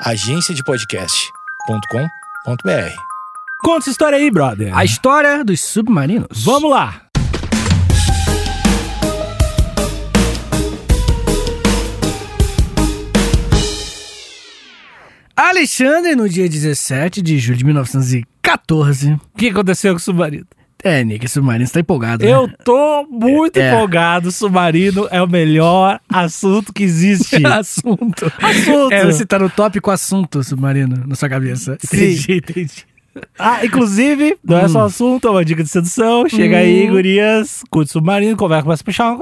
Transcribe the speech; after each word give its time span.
agenciadepodcast.com.br. 0.00 3.00
Conta 3.62 3.78
essa 3.78 3.90
história 3.90 4.18
aí, 4.18 4.30
brother. 4.30 4.76
A 4.76 4.84
história 4.84 5.42
dos 5.42 5.60
submarinos. 5.60 6.44
Vamos 6.44 6.70
lá. 6.70 7.02
Alexandre, 15.34 16.14
no 16.14 16.28
dia 16.28 16.48
17 16.48 17.22
de 17.22 17.38
julho 17.38 17.58
de 17.58 17.64
1914. 17.64 19.12
O 19.12 19.20
que 19.36 19.48
aconteceu 19.48 19.92
com 19.92 19.98
o 19.98 20.00
submarino? 20.00 20.46
É, 20.84 21.02
Nick, 21.02 21.26
submarino, 21.28 21.66
você 21.66 21.72
tá 21.74 21.80
empolgado, 21.80 22.24
né? 22.24 22.30
Eu 22.30 22.48
tô 22.64 23.04
muito 23.10 23.56
É. 23.56 23.72
empolgado. 23.72 24.30
Submarino 24.30 25.08
é 25.10 25.20
o 25.20 25.26
melhor 25.26 25.98
assunto 26.08 26.72
que 26.72 26.84
existe. 26.84 27.44
assunto. 27.46 28.30
Assunto. 28.40 28.92
É, 28.92 29.04
você 29.04 29.26
tá 29.26 29.38
no 29.38 29.48
tópico 29.50 29.90
assunto 29.90 30.44
submarino 30.44 31.02
na 31.06 31.14
sua 31.16 31.28
cabeça. 31.28 31.76
Sim. 31.80 31.96
Entendi, 32.12 32.32
entendi. 32.36 32.86
Ah, 33.38 33.64
inclusive, 33.64 34.36
não 34.44 34.58
é 34.58 34.68
só 34.68 34.84
assunto, 34.84 35.28
é 35.28 35.30
uma 35.30 35.44
dica 35.44 35.62
de 35.62 35.68
sedução. 35.68 36.28
Chega 36.28 36.58
aí, 36.58 36.86
Hum. 36.88 36.92
gurias, 36.92 37.62
curte 37.70 37.92
submarino, 37.92 38.36
conversa, 38.36 38.64
começa 38.64 38.82
a 38.82 38.84
puxar. 38.84 39.16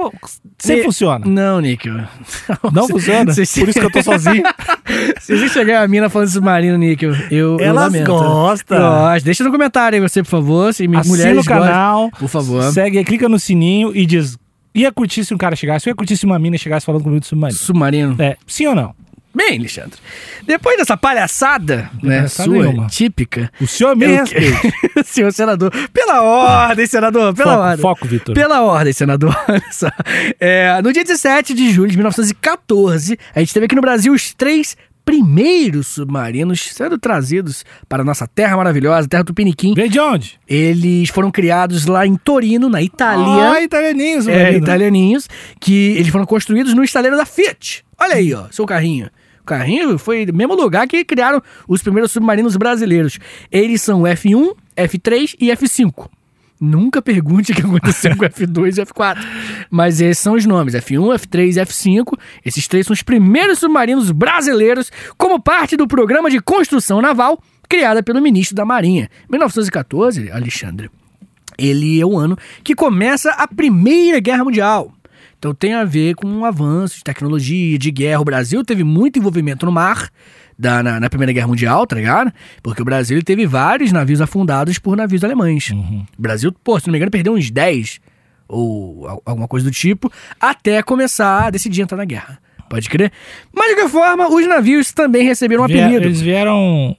Sempre 0.57 0.83
funciona. 0.83 1.25
Não, 1.25 1.59
Nick. 1.61 1.87
Não 2.73 2.87
funciona? 2.87 3.33
Por 3.33 3.41
isso 3.41 3.63
que 3.79 3.79
eu 3.79 3.91
tô 3.91 4.03
sozinho. 4.03 4.43
Se 5.21 5.37
você 5.37 5.49
chegar 5.49 5.83
a 5.83 5.87
mina 5.87 6.09
falando 6.09 6.27
de 6.27 6.33
submarino, 6.33 6.77
Nick, 6.77 7.03
eu, 7.03 7.15
eu, 7.31 7.57
Elas 7.59 7.85
lamento. 7.93 8.11
gostam. 8.11 8.77
Gosto. 8.79 9.25
Deixa 9.25 9.43
no 9.43 9.51
comentário 9.51 9.95
aí 9.97 10.01
você, 10.09 10.21
por 10.23 10.29
favor. 10.29 10.73
Se 10.73 10.87
me- 10.87 10.97
Assina 10.97 11.15
mulheres 11.15 11.45
o 11.45 11.47
canal, 11.47 12.01
gostam, 12.09 12.19
por 12.19 12.27
favor. 12.29 12.63
segue, 12.71 13.03
clica 13.03 13.27
no 13.29 13.39
sininho 13.39 13.91
e 13.95 14.05
diz: 14.05 14.37
ia 14.73 14.91
curtir 14.91 15.23
se 15.25 15.33
um 15.33 15.37
cara 15.37 15.55
chegasse, 15.55 15.89
ia 15.89 15.95
curtir 15.95 16.17
se 16.17 16.25
uma 16.25 16.37
mina 16.39 16.57
chegasse 16.57 16.85
falando 16.85 17.03
comigo 17.03 17.21
de 17.21 17.27
submarino. 17.27 17.59
Submarino. 17.59 18.15
É, 18.19 18.37
sim 18.47 18.67
ou 18.67 18.75
não? 18.75 18.93
Bem, 19.35 19.59
Alexandre. 19.59 19.99
Depois 20.47 20.77
dessa 20.77 20.95
palhaçada, 20.95 21.89
né, 22.01 22.27
sua, 22.27 22.47
nenhuma. 22.47 22.87
típica. 22.87 23.51
O 23.59 23.67
senhor 23.67 23.95
me 23.95 24.05
eu- 24.05 24.23
respeita. 24.23 24.73
Senhor 25.03 25.31
senador. 25.33 25.71
Pela 25.93 26.21
ordem, 26.21 26.87
senador. 26.87 27.33
Pela 27.33 27.51
Foco, 27.53 27.63
ordem. 27.67 27.81
foco, 27.81 28.07
Vitor. 28.07 28.33
Pela 28.35 28.61
ordem, 28.63 28.93
senador. 28.93 29.35
Olha 29.47 29.63
só. 29.71 29.89
É, 30.39 30.81
no 30.81 30.93
dia 30.93 31.03
17 31.03 31.53
de 31.53 31.71
julho 31.71 31.91
de 31.91 31.97
1914, 31.97 33.17
a 33.35 33.39
gente 33.39 33.53
teve 33.53 33.65
aqui 33.65 33.75
no 33.75 33.81
Brasil 33.81 34.13
os 34.13 34.33
três 34.33 34.77
primeiros 35.03 35.87
submarinos 35.87 36.61
sendo 36.73 36.97
trazidos 36.97 37.63
para 37.87 38.01
a 38.01 38.05
nossa 38.05 38.25
terra 38.27 38.57
maravilhosa, 38.57 39.07
terra 39.07 39.23
Tupiniquim. 39.23 39.73
Vem 39.75 39.89
de 39.89 39.99
onde? 39.99 40.39
Eles 40.47 41.09
foram 41.09 41.29
criados 41.29 41.85
lá 41.85 42.07
em 42.07 42.15
Torino, 42.15 42.69
na 42.69 42.81
Itália. 42.81 43.51
Ah, 43.51 43.61
italianinhos, 43.61 44.27
É, 44.27 44.53
italianinhos, 44.53 45.27
que 45.59 45.89
eles 45.97 46.07
foram 46.09 46.25
construídos 46.25 46.73
no 46.73 46.83
estaleiro 46.83 47.15
da 47.17 47.25
Fiat. 47.25 47.85
Olha 47.99 48.15
aí, 48.15 48.33
ó, 48.33 48.45
seu 48.49 48.65
carrinho. 48.65 49.09
O 49.45 49.53
carrinho 49.55 49.95
foi 49.99 50.25
no 50.25 50.33
mesmo 50.33 50.55
lugar 50.55 50.87
que 50.87 51.05
criaram 51.05 51.39
os 51.67 51.83
primeiros 51.83 52.11
submarinos 52.11 52.57
brasileiros. 52.57 53.19
Eles 53.51 53.79
são 53.79 54.01
F1, 54.01 54.55
F3 54.75 55.35
e 55.39 55.49
F5. 55.49 56.09
Nunca 56.59 56.99
pergunte 56.99 57.51
o 57.51 57.55
que 57.55 57.61
aconteceu 57.61 58.17
com 58.17 58.25
F2 58.25 58.79
e 58.79 58.81
F4. 58.81 59.23
Mas 59.69 60.01
esses 60.01 60.17
são 60.17 60.33
os 60.33 60.47
nomes: 60.47 60.73
F1, 60.73 61.19
F3 61.19 61.57
e 61.57 61.63
F5. 61.63 62.17
Esses 62.43 62.67
três 62.67 62.87
são 62.87 62.93
os 62.95 63.03
primeiros 63.03 63.59
submarinos 63.59 64.09
brasileiros 64.09 64.91
como 65.15 65.39
parte 65.39 65.77
do 65.77 65.87
programa 65.87 66.27
de 66.27 66.41
construção 66.41 66.99
naval 66.99 67.39
criada 67.69 68.01
pelo 68.01 68.19
ministro 68.19 68.55
da 68.55 68.65
Marinha. 68.65 69.11
1914, 69.29 70.31
Alexandre 70.31 70.89
ele 71.57 72.01
é 72.01 72.05
o 72.05 72.17
ano 72.17 72.37
que 72.63 72.75
começa 72.75 73.31
a 73.31 73.47
Primeira 73.47 74.19
Guerra 74.19 74.43
Mundial. 74.43 74.91
Então 75.37 75.53
tem 75.53 75.73
a 75.73 75.83
ver 75.83 76.15
com 76.15 76.27
um 76.27 76.43
avanço 76.45 76.97
de 76.97 77.03
tecnologia, 77.03 77.77
de 77.77 77.91
guerra. 77.91 78.21
O 78.21 78.25
Brasil 78.25 78.63
teve 78.63 78.83
muito 78.83 79.19
envolvimento 79.19 79.65
no 79.65 79.71
mar 79.71 80.09
da, 80.57 80.81
na, 80.81 80.99
na 80.99 81.09
Primeira 81.09 81.31
Guerra 81.33 81.47
Mundial, 81.47 81.85
tá 81.85 81.95
ligado? 81.95 82.31
Porque 82.63 82.81
o 82.81 82.85
Brasil 82.85 83.21
teve 83.23 83.45
vários 83.45 83.91
navios 83.91 84.21
afundados 84.21 84.79
por 84.79 84.95
navios 84.97 85.23
alemães. 85.23 85.69
O 86.17 86.21
Brasil, 86.21 86.51
pô, 86.63 86.79
se 86.79 86.87
não 86.87 86.93
me 86.93 86.97
engano, 86.97 87.11
perdeu 87.11 87.33
uns 87.33 87.51
10 87.51 87.99
ou 88.47 89.07
al- 89.07 89.21
alguma 89.25 89.47
coisa 89.47 89.65
do 89.65 89.71
tipo, 89.71 90.11
até 90.39 90.81
começar 90.81 91.45
a 91.45 91.49
decidir 91.49 91.81
entrar 91.81 91.97
na 91.97 92.05
guerra. 92.05 92.39
Pode 92.69 92.89
crer? 92.89 93.11
Mas 93.53 93.69
de 93.69 93.75
qualquer 93.75 93.91
forma, 93.91 94.27
os 94.27 94.47
navios 94.47 94.91
também 94.91 95.23
receberam 95.23 95.61
um 95.63 95.65
apelido. 95.65 96.05
Eles 96.05 96.21
vieram. 96.21 96.95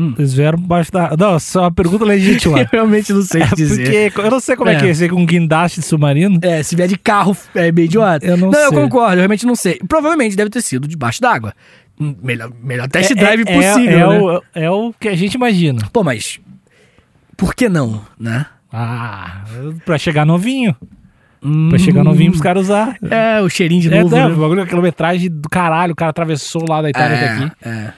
Hum. 0.00 0.14
Eles 0.18 0.32
vieram 0.32 0.58
baixo 0.58 0.90
da. 0.90 1.14
Não, 1.18 1.38
só 1.38 1.62
uma 1.62 1.70
pergunta 1.72 2.04
legítima. 2.04 2.60
Eu 2.62 2.66
realmente 2.72 3.12
não 3.12 3.22
sei 3.22 3.42
É 3.42 3.46
dizer. 3.54 4.12
porque 4.12 4.26
eu 4.26 4.30
não 4.30 4.40
sei 4.40 4.56
como 4.56 4.70
é, 4.70 4.74
É. 4.74 4.78
que 4.78 4.86
é 4.86 4.94
ser 4.94 5.10
com 5.10 5.20
um 5.20 5.26
guindaste 5.26 5.80
de 5.80 5.86
submarino. 5.86 6.38
É, 6.42 6.62
se 6.62 6.74
vier 6.74 6.88
de 6.88 6.96
carro, 6.96 7.36
é 7.54 7.70
meio 7.70 7.84
idiota. 7.86 8.24
Eu 8.24 8.36
não 8.36 8.48
eu 8.52 8.70
sei. 8.70 8.78
concordo, 8.78 9.12
eu 9.14 9.18
realmente 9.18 9.44
não 9.44 9.54
sei. 9.54 9.78
Provavelmente 9.88 10.34
deve 10.36 10.48
ter 10.50 10.62
sido 10.62 10.88
debaixo 10.88 11.20
d'água. 11.20 11.52
Hum, 12.00 12.14
Melhor, 12.22 12.50
melhor 12.62 12.88
test 12.88 13.10
É- 13.10 13.14
drive 13.14 13.42
é, 13.46 13.54
possível, 13.54 14.10
é, 14.12 14.18
né? 14.18 14.20
o, 14.20 14.42
é 14.54 14.70
o 14.70 14.94
que 14.98 15.08
a 15.08 15.14
gente 15.16 15.34
imagina. 15.34 15.82
Pô, 15.92 16.02
mas 16.02 16.40
por 17.36 17.54
que 17.54 17.68
não, 17.68 18.00
né? 18.18 18.46
Ah, 18.72 19.42
pra 19.84 19.98
chegar 19.98 20.24
novinho. 20.24 20.74
Hum, 21.42 21.70
Pra 21.70 21.78
chegar 21.78 22.04
novinho 22.04 22.30
pros 22.30 22.42
caras 22.42 22.64
usar. 22.64 22.96
É, 23.10 23.40
o 23.40 23.48
cheirinho 23.48 23.80
de 23.82 23.92
É, 23.92 24.02
novo. 24.02 24.14
é, 24.14 24.20
né? 24.20 24.26
o 24.32 24.36
bagulho, 24.36 24.62
a 24.62 24.66
quilometragem 24.66 25.30
do 25.30 25.48
caralho, 25.48 25.92
o 25.92 25.96
cara 25.96 26.10
atravessou 26.10 26.64
lá 26.68 26.82
da 26.82 26.90
Itália 26.90 27.16
até 27.16 27.28
aqui. 27.28 27.52
é, 27.62 27.68
é. 27.68 27.92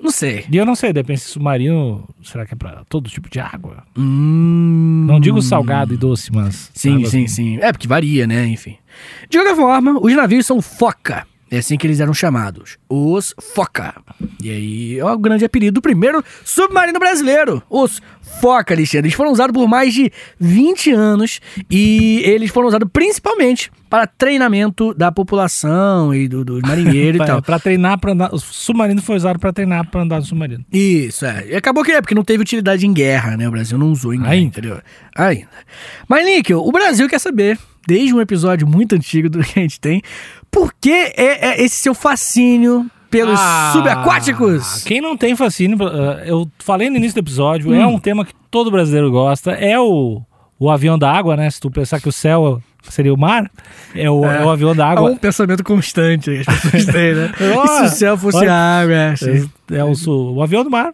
Não 0.00 0.10
sei. 0.10 0.44
E 0.50 0.56
eu 0.56 0.64
não 0.64 0.74
sei, 0.76 0.92
depende 0.92 1.20
se 1.20 1.28
submarino, 1.30 2.08
será 2.22 2.46
que 2.46 2.54
é 2.54 2.56
pra 2.56 2.84
todo 2.88 3.10
tipo 3.10 3.28
de 3.28 3.40
água? 3.40 3.82
Hum, 3.96 5.04
Não 5.08 5.18
digo 5.18 5.42
salgado 5.42 5.92
e 5.92 5.96
doce, 5.96 6.32
mas... 6.32 6.70
Sim, 6.74 6.98
sim, 6.98 7.04
assim. 7.04 7.26
sim. 7.26 7.58
É, 7.60 7.72
porque 7.72 7.88
varia, 7.88 8.26
né? 8.26 8.46
Enfim. 8.46 8.76
De 9.28 9.38
qualquer 9.38 9.56
forma, 9.56 9.98
os 10.00 10.14
navios 10.14 10.46
são 10.46 10.62
foca. 10.62 11.26
É 11.50 11.58
assim 11.58 11.78
que 11.78 11.86
eles 11.86 11.98
eram 11.98 12.12
chamados. 12.12 12.76
Os 12.88 13.34
foca. 13.54 13.94
E 14.42 14.50
aí 14.50 14.98
é 14.98 15.04
o 15.04 15.18
grande 15.18 15.46
apelido 15.46 15.74
do 15.76 15.82
primeiro 15.82 16.22
submarino 16.44 16.98
brasileiro. 16.98 17.62
Os 17.70 18.02
foca, 18.40 18.74
Alexandre. 18.74 19.06
Eles 19.08 19.14
foram 19.16 19.32
usados 19.32 19.54
por 19.54 19.66
mais 19.66 19.94
de 19.94 20.12
20 20.38 20.92
anos 20.92 21.40
e 21.70 22.20
eles 22.24 22.50
foram 22.50 22.68
usados 22.68 22.88
principalmente 22.92 23.70
para 23.88 24.06
treinamento 24.06 24.92
da 24.94 25.10
população 25.10 26.14
e 26.14 26.28
do, 26.28 26.44
dos 26.44 26.60
marinheiros 26.62 27.20
e 27.22 27.24
tal. 27.26 27.40
pra 27.42 27.58
treinar 27.58 27.98
pra 27.98 28.12
andar. 28.12 28.34
O 28.34 28.38
submarino 28.38 29.00
foi 29.02 29.16
usado 29.16 29.38
pra 29.38 29.52
treinar 29.52 29.88
pra 29.90 30.02
andar 30.02 30.16
no 30.18 30.24
submarino. 30.24 30.64
Isso, 30.72 31.24
é. 31.24 31.46
E 31.48 31.56
acabou 31.56 31.82
que 31.84 31.92
é, 31.92 32.00
porque 32.00 32.14
não 32.14 32.24
teve 32.24 32.42
utilidade 32.42 32.86
em 32.86 32.92
guerra, 32.92 33.36
né? 33.36 33.48
O 33.48 33.50
Brasil 33.50 33.78
não 33.78 33.90
usou 33.90 34.12
em 34.14 34.18
guerra, 34.18 34.32
Ainda. 34.32 34.46
entendeu? 34.58 34.80
Ainda. 35.16 35.48
Mas, 36.08 36.24
Níquel, 36.26 36.60
o 36.60 36.70
Brasil 36.72 37.08
quer 37.08 37.18
saber, 37.18 37.58
desde 37.86 38.14
um 38.14 38.20
episódio 38.20 38.66
muito 38.68 38.94
antigo 38.94 39.28
do 39.30 39.42
que 39.42 39.58
a 39.58 39.62
gente 39.62 39.80
tem, 39.80 40.02
por 40.50 40.72
que 40.80 40.90
é, 40.92 41.48
é 41.50 41.62
esse 41.62 41.76
seu 41.76 41.94
fascínio 41.94 42.90
pelos 43.10 43.38
Ah, 43.40 43.70
subaquáticos? 43.72 44.84
Quem 44.84 45.00
não 45.00 45.16
tem 45.16 45.34
fascínio, 45.34 45.78
uh, 45.78 46.18
eu 46.26 46.50
falei 46.58 46.90
no 46.90 46.96
início 46.96 47.14
do 47.14 47.24
episódio, 47.24 47.72
é 47.72 47.86
Hum. 47.86 47.94
um 47.94 47.98
tema 47.98 48.24
que 48.24 48.32
todo 48.50 48.70
brasileiro 48.70 49.10
gosta. 49.10 49.52
É 49.52 49.78
o, 49.78 50.20
o 50.58 50.70
avião 50.70 50.98
da 50.98 51.10
água, 51.10 51.36
né? 51.36 51.48
Se 51.50 51.58
tu 51.60 51.70
pensar 51.70 52.00
que 52.00 52.08
o 52.08 52.12
céu 52.12 52.62
seria 52.90 53.12
o 53.12 53.16
mar, 53.16 53.50
é 53.94 54.10
o, 54.10 54.24
é 54.24 54.44
o 54.44 54.50
avião 54.50 54.74
da 54.74 54.86
É 54.88 54.90
água. 54.92 55.10
um 55.10 55.16
pensamento 55.16 55.62
constante 55.64 56.30
que 56.30 56.50
as 56.50 56.60
pessoas 56.60 56.86
têm, 56.92 57.14
né? 57.14 57.32
E 57.64 57.68
se 57.68 57.82
o 57.84 57.88
céu 57.88 58.16
fosse 58.18 58.38
olha, 58.38 58.52
água? 58.52 58.94
é 58.94 59.10
assim. 59.10 59.50
É, 59.70 59.76
é 59.78 59.84
o, 59.84 59.92
o 60.34 60.42
avião 60.42 60.64
do 60.64 60.70
mar. 60.70 60.92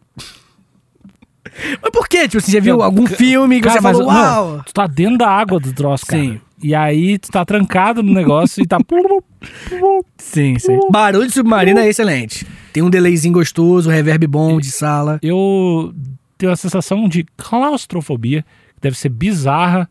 Mas 1.80 1.90
por 1.92 2.08
quê? 2.08 2.26
Tipo, 2.28 2.40
você 2.40 2.50
já 2.52 2.60
viu 2.60 2.76
Não, 2.78 2.84
algum 2.84 3.06
filme 3.06 3.56
que 3.56 3.62
Cara, 3.68 3.74
você 3.76 3.80
mas 3.82 3.96
falou, 3.96 4.12
não, 4.12 4.20
uau? 4.20 4.62
tu 4.66 4.72
tá 4.72 4.86
dentro 4.86 5.18
da 5.18 5.28
água 5.28 5.60
do 5.60 5.72
troço, 5.72 6.04
cara. 6.06 6.20
Sim. 6.22 6.40
E 6.62 6.74
aí 6.74 7.18
tu 7.18 7.30
tá 7.30 7.44
trancado 7.44 8.02
no 8.02 8.12
negócio 8.12 8.62
e 8.62 8.66
tá. 8.66 8.78
Sim, 10.16 10.58
sim. 10.58 10.78
Barulho 10.90 11.26
de 11.26 11.34
submarino 11.34 11.78
é 11.78 11.88
excelente. 11.88 12.46
Tem 12.72 12.82
um 12.82 12.88
delayzinho 12.90 13.34
gostoso, 13.34 13.90
um 13.90 13.92
reverb 13.92 14.26
bom 14.26 14.58
de 14.58 14.70
sala. 14.70 15.18
Eu 15.22 15.94
tenho 16.38 16.50
a 16.50 16.56
sensação 16.56 17.06
de 17.08 17.24
claustrofobia, 17.36 18.42
que 18.74 18.80
deve 18.80 18.96
ser 18.96 19.10
bizarra 19.10 19.88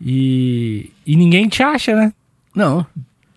e, 0.00 0.90
e 1.06 1.16
ninguém 1.16 1.48
te 1.48 1.62
acha, 1.62 1.94
né? 1.94 2.12
Não. 2.54 2.84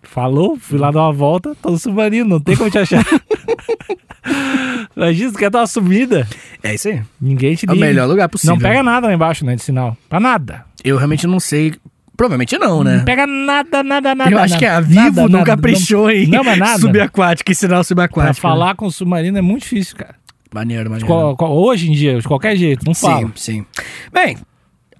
Falou, 0.02 0.56
fui 0.58 0.78
lá 0.78 0.90
dar 0.90 1.02
uma 1.04 1.12
volta, 1.12 1.54
tô 1.62 1.70
no 1.70 1.78
submarino, 1.78 2.28
não 2.28 2.40
tem 2.40 2.56
como 2.56 2.70
te 2.70 2.78
achar. 2.78 3.04
Imagina, 4.96 5.32
tu 5.32 5.38
quer 5.38 5.50
dar 5.50 5.60
uma 5.60 5.66
subida, 5.66 6.26
É 6.62 6.74
isso 6.74 6.88
aí. 6.88 7.02
ninguém 7.20 7.54
te 7.54 7.66
É 7.68 7.70
o 7.70 7.74
liga. 7.74 7.86
melhor 7.86 8.06
lugar 8.08 8.28
possível. 8.28 8.54
Não 8.54 8.60
pega 8.62 8.82
nada 8.82 9.06
lá 9.06 9.14
embaixo, 9.14 9.44
né, 9.44 9.54
de 9.56 9.62
sinal. 9.62 9.96
Pra 10.08 10.20
nada. 10.20 10.64
Eu 10.84 10.96
realmente 10.96 11.26
não 11.26 11.40
sei. 11.40 11.74
Provavelmente 12.16 12.56
não, 12.58 12.84
né? 12.84 12.98
Não 12.98 13.04
pega 13.04 13.26
nada, 13.26 13.82
nada, 13.82 14.14
nada. 14.14 14.30
Eu 14.30 14.38
acho 14.38 14.54
nada. 14.54 14.58
que 14.58 14.66
a 14.66 14.80
Vivo 14.80 15.00
Nada, 15.00 15.22
nunca 15.22 15.38
nada. 15.38 15.46
caprichou 15.46 16.10
em 16.10 16.26
Não, 16.26 16.44
mas 16.44 16.58
nada. 16.58 16.78
subaquático, 16.78 17.50
em 17.50 17.54
sinal 17.54 17.78
Pra 17.78 17.84
subaquático. 17.84 18.40
falar 18.40 18.74
com 18.76 18.86
o 18.86 18.92
submarino 18.92 19.38
é 19.38 19.42
muito 19.42 19.62
difícil, 19.62 19.96
cara. 19.96 20.14
Maneiro, 20.54 20.90
maneiro. 20.90 21.36
hoje 21.40 21.88
em 21.90 21.92
dia, 21.94 22.20
de 22.20 22.28
qualquer 22.28 22.54
jeito, 22.56 22.84
não 22.84 22.94
fala. 22.94 23.20
Sim, 23.28 23.32
sim. 23.34 23.66
Bem, 24.12 24.36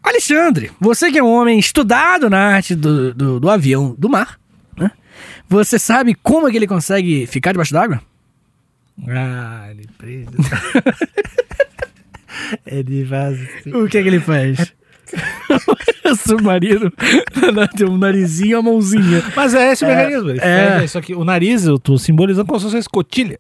Alexandre, 0.02 0.70
você 0.80 1.10
que 1.12 1.18
é 1.18 1.22
um 1.22 1.30
homem 1.30 1.58
estudado 1.58 2.28
na 2.28 2.38
arte 2.38 2.74
do, 2.74 3.14
do, 3.14 3.40
do 3.40 3.50
avião 3.50 3.94
do 3.96 4.08
mar, 4.08 4.38
né? 4.76 4.90
Você 5.48 5.78
sabe 5.78 6.14
como 6.14 6.48
é 6.48 6.50
que 6.50 6.56
ele 6.56 6.66
consegue 6.66 7.26
ficar 7.26 7.52
debaixo 7.52 7.72
d'água? 7.72 8.02
Ah, 9.08 9.68
ele 9.70 9.88
prende. 9.96 10.36
ele 12.66 13.06
faz. 13.06 13.38
O 13.66 13.88
que 13.88 13.98
é 13.98 14.02
que 14.02 14.08
ele 14.08 14.20
faz? 14.20 14.74
O 16.04 16.16
submarino 16.16 16.90
tem 17.76 17.86
um 17.88 17.96
narizinho 17.96 18.50
e 18.50 18.54
uma 18.54 18.62
mãozinha. 18.70 19.22
Mas 19.36 19.54
é 19.54 19.72
esse 19.72 19.84
o 19.84 19.88
mecanismo. 19.88 20.30
Ele 20.30 20.40
é. 20.40 20.82
isso 20.84 20.98
aqui. 20.98 21.14
O 21.14 21.24
nariz, 21.24 21.64
eu 21.66 21.78
tô 21.78 21.96
simbolizando 21.98 22.46
como 22.46 22.58
se 22.58 22.64
fosse 22.64 22.76
uma 22.76 22.80
escotilha. 22.80 23.38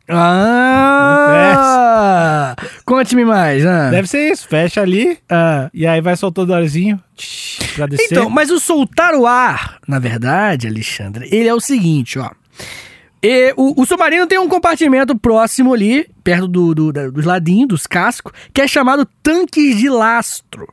Ah, 1.22 2.54
Conte-me 2.84 3.24
mais. 3.24 3.64
Ah. 3.66 3.90
Deve 3.90 4.08
ser 4.08 4.30
isso, 4.32 4.46
fecha 4.48 4.80
ali 4.80 5.18
Ah. 5.28 5.70
e 5.72 5.86
aí 5.86 6.00
vai 6.00 6.16
soltando 6.16 6.50
o 6.50 6.54
arzinho 6.54 7.00
tch, 7.16 7.74
pra 7.74 7.86
descer. 7.86 8.06
Então, 8.12 8.28
mas 8.30 8.50
o 8.50 8.58
soltar 8.60 9.14
o 9.14 9.26
ar, 9.26 9.78
na 9.86 9.98
verdade, 9.98 10.66
Alexandre, 10.66 11.28
ele 11.30 11.48
é 11.48 11.54
o 11.54 11.60
seguinte, 11.60 12.18
ó. 12.18 12.30
E 13.24 13.54
o, 13.56 13.80
o 13.80 13.86
submarino 13.86 14.26
tem 14.26 14.38
um 14.38 14.48
compartimento 14.48 15.16
próximo 15.16 15.72
ali, 15.72 16.06
perto 16.24 16.48
do, 16.48 16.74
do- 16.74 16.92
da- 16.92 17.08
dos 17.08 17.24
ladinhos, 17.24 17.68
dos 17.68 17.86
cascos, 17.86 18.32
que 18.52 18.60
é 18.60 18.66
chamado 18.66 19.06
tanques 19.22 19.76
de 19.78 19.88
lastro. 19.88 20.66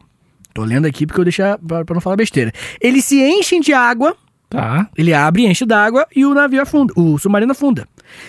Tô 0.60 0.66
lendo 0.66 0.86
aqui 0.86 1.08
porque 1.08 1.22
eu 1.22 1.24
deixar 1.24 1.58
pra, 1.58 1.86
pra 1.86 1.94
não 1.94 2.02
falar 2.02 2.18
besteira. 2.18 2.52
Eles 2.82 3.06
se 3.06 3.18
enchem 3.18 3.62
de 3.62 3.72
água, 3.72 4.14
Tá. 4.50 4.90
ele 4.98 5.14
abre, 5.14 5.46
enche 5.46 5.66
d'água 5.66 6.06
e 6.14 6.26
o 6.26 6.34
navio 6.34 6.62
afunda, 6.62 6.92
o 6.98 7.18
submarino 7.18 7.54
afunda. 7.54 7.88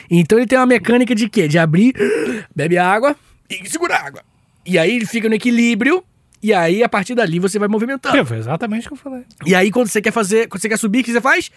Então 0.08 0.38
ele 0.38 0.46
tem 0.46 0.56
uma 0.56 0.66
mecânica 0.66 1.12
de 1.12 1.28
quê? 1.28 1.48
De 1.48 1.58
abrir, 1.58 1.92
bebe 2.54 2.78
água 2.78 3.16
e 3.50 3.68
segura 3.68 3.96
a 3.96 4.06
água. 4.06 4.22
E 4.64 4.78
aí 4.78 4.94
ele 4.94 5.06
fica 5.06 5.28
no 5.28 5.34
equilíbrio 5.34 6.04
e 6.40 6.54
aí 6.54 6.84
a 6.84 6.88
partir 6.88 7.16
dali 7.16 7.40
você 7.40 7.58
vai 7.58 7.66
movimentando. 7.66 8.24
Foi 8.24 8.38
exatamente 8.38 8.86
o 8.86 8.90
que 8.90 8.94
eu 8.94 8.98
falei. 8.98 9.24
E 9.44 9.52
aí, 9.52 9.72
quando 9.72 9.88
você 9.88 10.00
quer 10.00 10.12
fazer, 10.12 10.46
quando 10.46 10.60
você 10.62 10.68
quer 10.68 10.78
subir, 10.78 11.00
o 11.00 11.04
que 11.04 11.10
você 11.12 11.20
faz? 11.20 11.50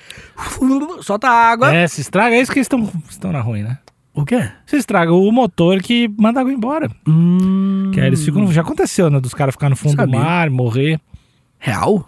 Solta 1.03 1.27
a 1.27 1.51
água. 1.51 1.71
É, 1.71 1.87
se 1.87 2.01
estraga, 2.01 2.35
é 2.35 2.41
isso 2.41 2.51
que 2.51 2.57
eles 2.57 2.65
estão 2.65 2.91
estão 3.07 3.31
na 3.31 3.41
ruim, 3.41 3.61
né? 3.61 3.77
O 4.13 4.23
quê? 4.23 4.47
Se 4.65 4.77
estraga 4.77 5.11
o 5.11 5.31
motor 5.31 5.81
que 5.81 6.07
manda 6.17 6.39
água 6.39 6.53
embora. 6.53 6.89
Hum. 7.07 7.89
Que 7.93 7.99
aí 7.99 8.07
eles 8.07 8.23
ficam. 8.23 8.51
Já 8.51 8.61
aconteceu, 8.61 9.09
né? 9.09 9.19
Dos 9.19 9.33
caras 9.33 9.55
ficar 9.55 9.69
no 9.69 9.75
fundo 9.75 9.95
Sabia. 9.95 10.19
do 10.19 10.23
mar, 10.23 10.49
morrer. 10.49 10.99
Real? 11.57 12.07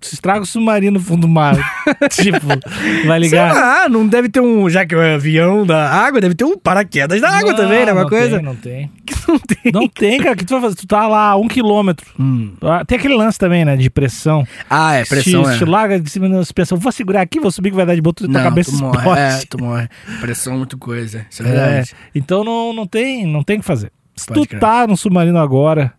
Se 0.00 0.14
estraga 0.14 0.42
o 0.42 0.46
submarino 0.46 0.98
no 0.98 1.04
fundo 1.04 1.22
do 1.22 1.28
mar. 1.28 1.56
tipo, 2.12 2.46
vai 2.46 3.18
Sei 3.18 3.18
ligar. 3.18 3.52
lá, 3.52 3.88
não 3.88 4.06
deve 4.06 4.28
ter 4.28 4.40
um. 4.40 4.70
Já 4.70 4.86
que 4.86 4.94
é 4.94 4.98
o 4.98 5.14
avião 5.16 5.66
da 5.66 5.90
água, 5.90 6.20
deve 6.20 6.36
ter 6.36 6.44
um 6.44 6.56
paraquedas 6.56 7.20
da 7.20 7.28
água 7.28 7.50
Não, 7.50 7.56
também, 7.56 7.84
né? 7.84 7.92
Uma 7.92 8.02
não 8.02 8.08
coisa. 8.08 8.36
Tem, 8.36 8.44
não 8.44 8.54
tem. 8.54 8.92
que 9.04 9.14
não 9.26 9.38
tem. 9.40 9.72
Não 9.72 9.88
tem, 9.88 10.18
cara. 10.20 10.34
O 10.34 10.36
que 10.36 10.44
tu 10.44 10.52
vai 10.52 10.60
fazer? 10.62 10.76
Tu 10.76 10.86
tá 10.86 11.08
lá 11.08 11.34
um 11.36 11.48
quilômetro. 11.48 12.06
Hum. 12.18 12.52
Ah, 12.62 12.84
Tem 12.84 12.96
aquele 12.96 13.14
lance 13.16 13.36
também, 13.38 13.64
né? 13.64 13.76
De 13.76 13.90
pressão. 13.90 14.46
Ah, 14.70 14.94
é, 14.94 15.04
pressão. 15.04 15.50
É. 15.50 15.58
se 15.58 15.64
larga 15.64 15.98
de 15.98 16.08
cima 16.08 16.28
da 16.28 16.36
suspensão. 16.44 16.78
Vou 16.78 16.92
segurar 16.92 17.22
aqui, 17.22 17.40
vou 17.40 17.50
subir 17.50 17.70
que 17.70 17.76
vai 17.76 17.84
dar 17.84 17.96
de 17.96 18.00
boto 18.00 18.24
tua 18.24 18.32
Não, 18.32 18.40
cabeça 18.42 18.70
tu 18.70 18.78
morre. 18.84 19.18
É, 19.20 19.40
tu 19.50 19.58
morre. 19.62 19.88
Pressão 20.20 20.54
é 20.54 20.56
muito 20.58 20.78
coisa. 20.78 21.26
Isso 21.28 21.42
é 21.42 21.46
É, 21.46 21.50
verdade. 21.50 21.92
então 22.14 22.44
não, 22.44 22.72
não, 22.72 22.86
tem, 22.86 23.26
não 23.26 23.42
tem 23.42 23.56
o 23.56 23.60
que 23.60 23.66
fazer. 23.66 23.90
Se 24.14 24.26
Pode 24.26 24.40
tu 24.42 24.48
crer. 24.48 24.60
tá 24.60 24.86
no 24.86 24.96
submarino 24.96 25.38
agora. 25.38 25.92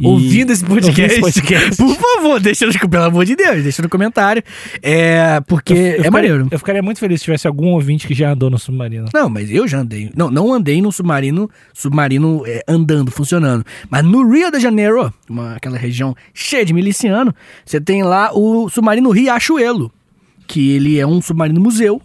E- 0.00 0.06
Ouvindo 0.06 0.52
esse 0.52 0.64
podcast, 0.64 1.00
ouvindo 1.00 1.12
esse 1.12 1.40
podcast, 1.40 1.76
por 1.76 1.96
favor, 1.96 2.40
deixa 2.40 2.66
no, 2.66 2.88
pelo 2.88 3.04
amor 3.04 3.24
de 3.24 3.34
Deus, 3.34 3.62
deixa 3.62 3.82
no 3.82 3.88
comentário. 3.88 4.42
É, 4.82 5.40
porque 5.46 5.72
eu 5.72 5.76
é 5.76 5.90
ficaria- 5.90 6.10
maneiro. 6.10 6.48
Eu 6.50 6.58
ficaria 6.58 6.82
muito 6.82 7.00
feliz 7.00 7.20
se 7.20 7.24
tivesse 7.24 7.46
algum 7.48 7.68
ouvinte 7.68 8.06
que 8.06 8.14
já 8.14 8.30
andou 8.32 8.48
no 8.48 8.58
submarino. 8.58 9.06
Não, 9.12 9.28
mas 9.28 9.50
eu 9.50 9.66
já 9.66 9.78
andei. 9.78 10.10
Não, 10.16 10.30
não 10.30 10.52
andei 10.52 10.80
num 10.80 10.92
submarino, 10.92 11.50
submarino 11.74 12.44
é, 12.46 12.62
andando, 12.68 13.10
funcionando. 13.10 13.64
Mas 13.90 14.04
no 14.04 14.30
Rio 14.30 14.50
de 14.50 14.60
Janeiro, 14.60 15.12
uma, 15.28 15.54
aquela 15.56 15.76
região 15.76 16.14
cheia 16.32 16.64
de 16.64 16.72
miliciano, 16.72 17.34
você 17.66 17.80
tem 17.80 18.02
lá 18.02 18.30
o 18.32 18.68
submarino 18.68 19.10
Riachuelo, 19.10 19.92
que 20.46 20.70
ele 20.76 20.98
é 20.98 21.06
um 21.06 21.20
submarino 21.20 21.60
museu, 21.60 22.00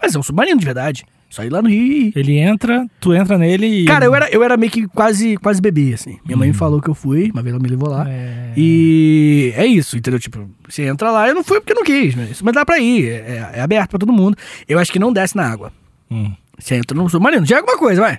mas 0.00 0.14
é 0.14 0.18
um 0.18 0.22
submarino 0.22 0.58
de 0.58 0.64
verdade. 0.64 1.04
Ir 1.44 1.50
lá 1.50 1.60
no 1.60 1.68
Rio. 1.68 2.12
Ele 2.14 2.38
entra, 2.38 2.86
tu 3.00 3.12
entra 3.12 3.36
nele 3.36 3.66
e. 3.66 3.84
Cara, 3.84 4.04
eu 4.04 4.14
era, 4.14 4.28
eu 4.30 4.42
era 4.42 4.56
meio 4.56 4.70
que 4.70 4.86
quase, 4.88 5.36
quase 5.36 5.60
bebê, 5.60 5.92
assim. 5.94 6.18
Minha 6.24 6.36
mãe 6.36 6.48
me 6.48 6.54
falou 6.54 6.80
que 6.80 6.88
eu 6.88 6.94
fui, 6.94 7.30
uma 7.32 7.42
vez 7.42 7.54
ela 7.54 7.62
me 7.62 7.68
levou 7.68 7.88
lá. 7.88 8.08
É. 8.08 8.52
E 8.56 9.52
é 9.56 9.66
isso, 9.66 9.96
entendeu? 9.96 10.18
Tipo, 10.18 10.48
você 10.68 10.82
entra 10.84 11.10
lá, 11.10 11.28
eu 11.28 11.34
não 11.34 11.44
fui 11.44 11.60
porque 11.60 11.74
não 11.74 11.84
quis, 11.84 12.14
né? 12.14 12.28
Mas 12.42 12.54
dá 12.54 12.64
pra 12.64 12.78
ir, 12.78 13.08
é, 13.08 13.52
é 13.54 13.60
aberto 13.60 13.90
pra 13.90 13.98
todo 13.98 14.12
mundo. 14.12 14.36
Eu 14.68 14.78
acho 14.78 14.92
que 14.92 14.98
não 14.98 15.12
desce 15.12 15.36
na 15.36 15.46
água. 15.46 15.72
Hum. 16.10 16.32
Você 16.58 16.76
entra 16.76 16.96
no 16.96 17.08
submarino, 17.10 17.44
já 17.44 17.56
é 17.56 17.58
alguma 17.58 17.76
coisa, 17.76 18.00
vai. 18.00 18.18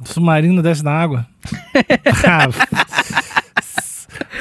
O 0.00 0.06
submarino 0.06 0.62
desce 0.62 0.84
na 0.84 0.92
água. 0.92 1.26
Ah, 2.26 2.48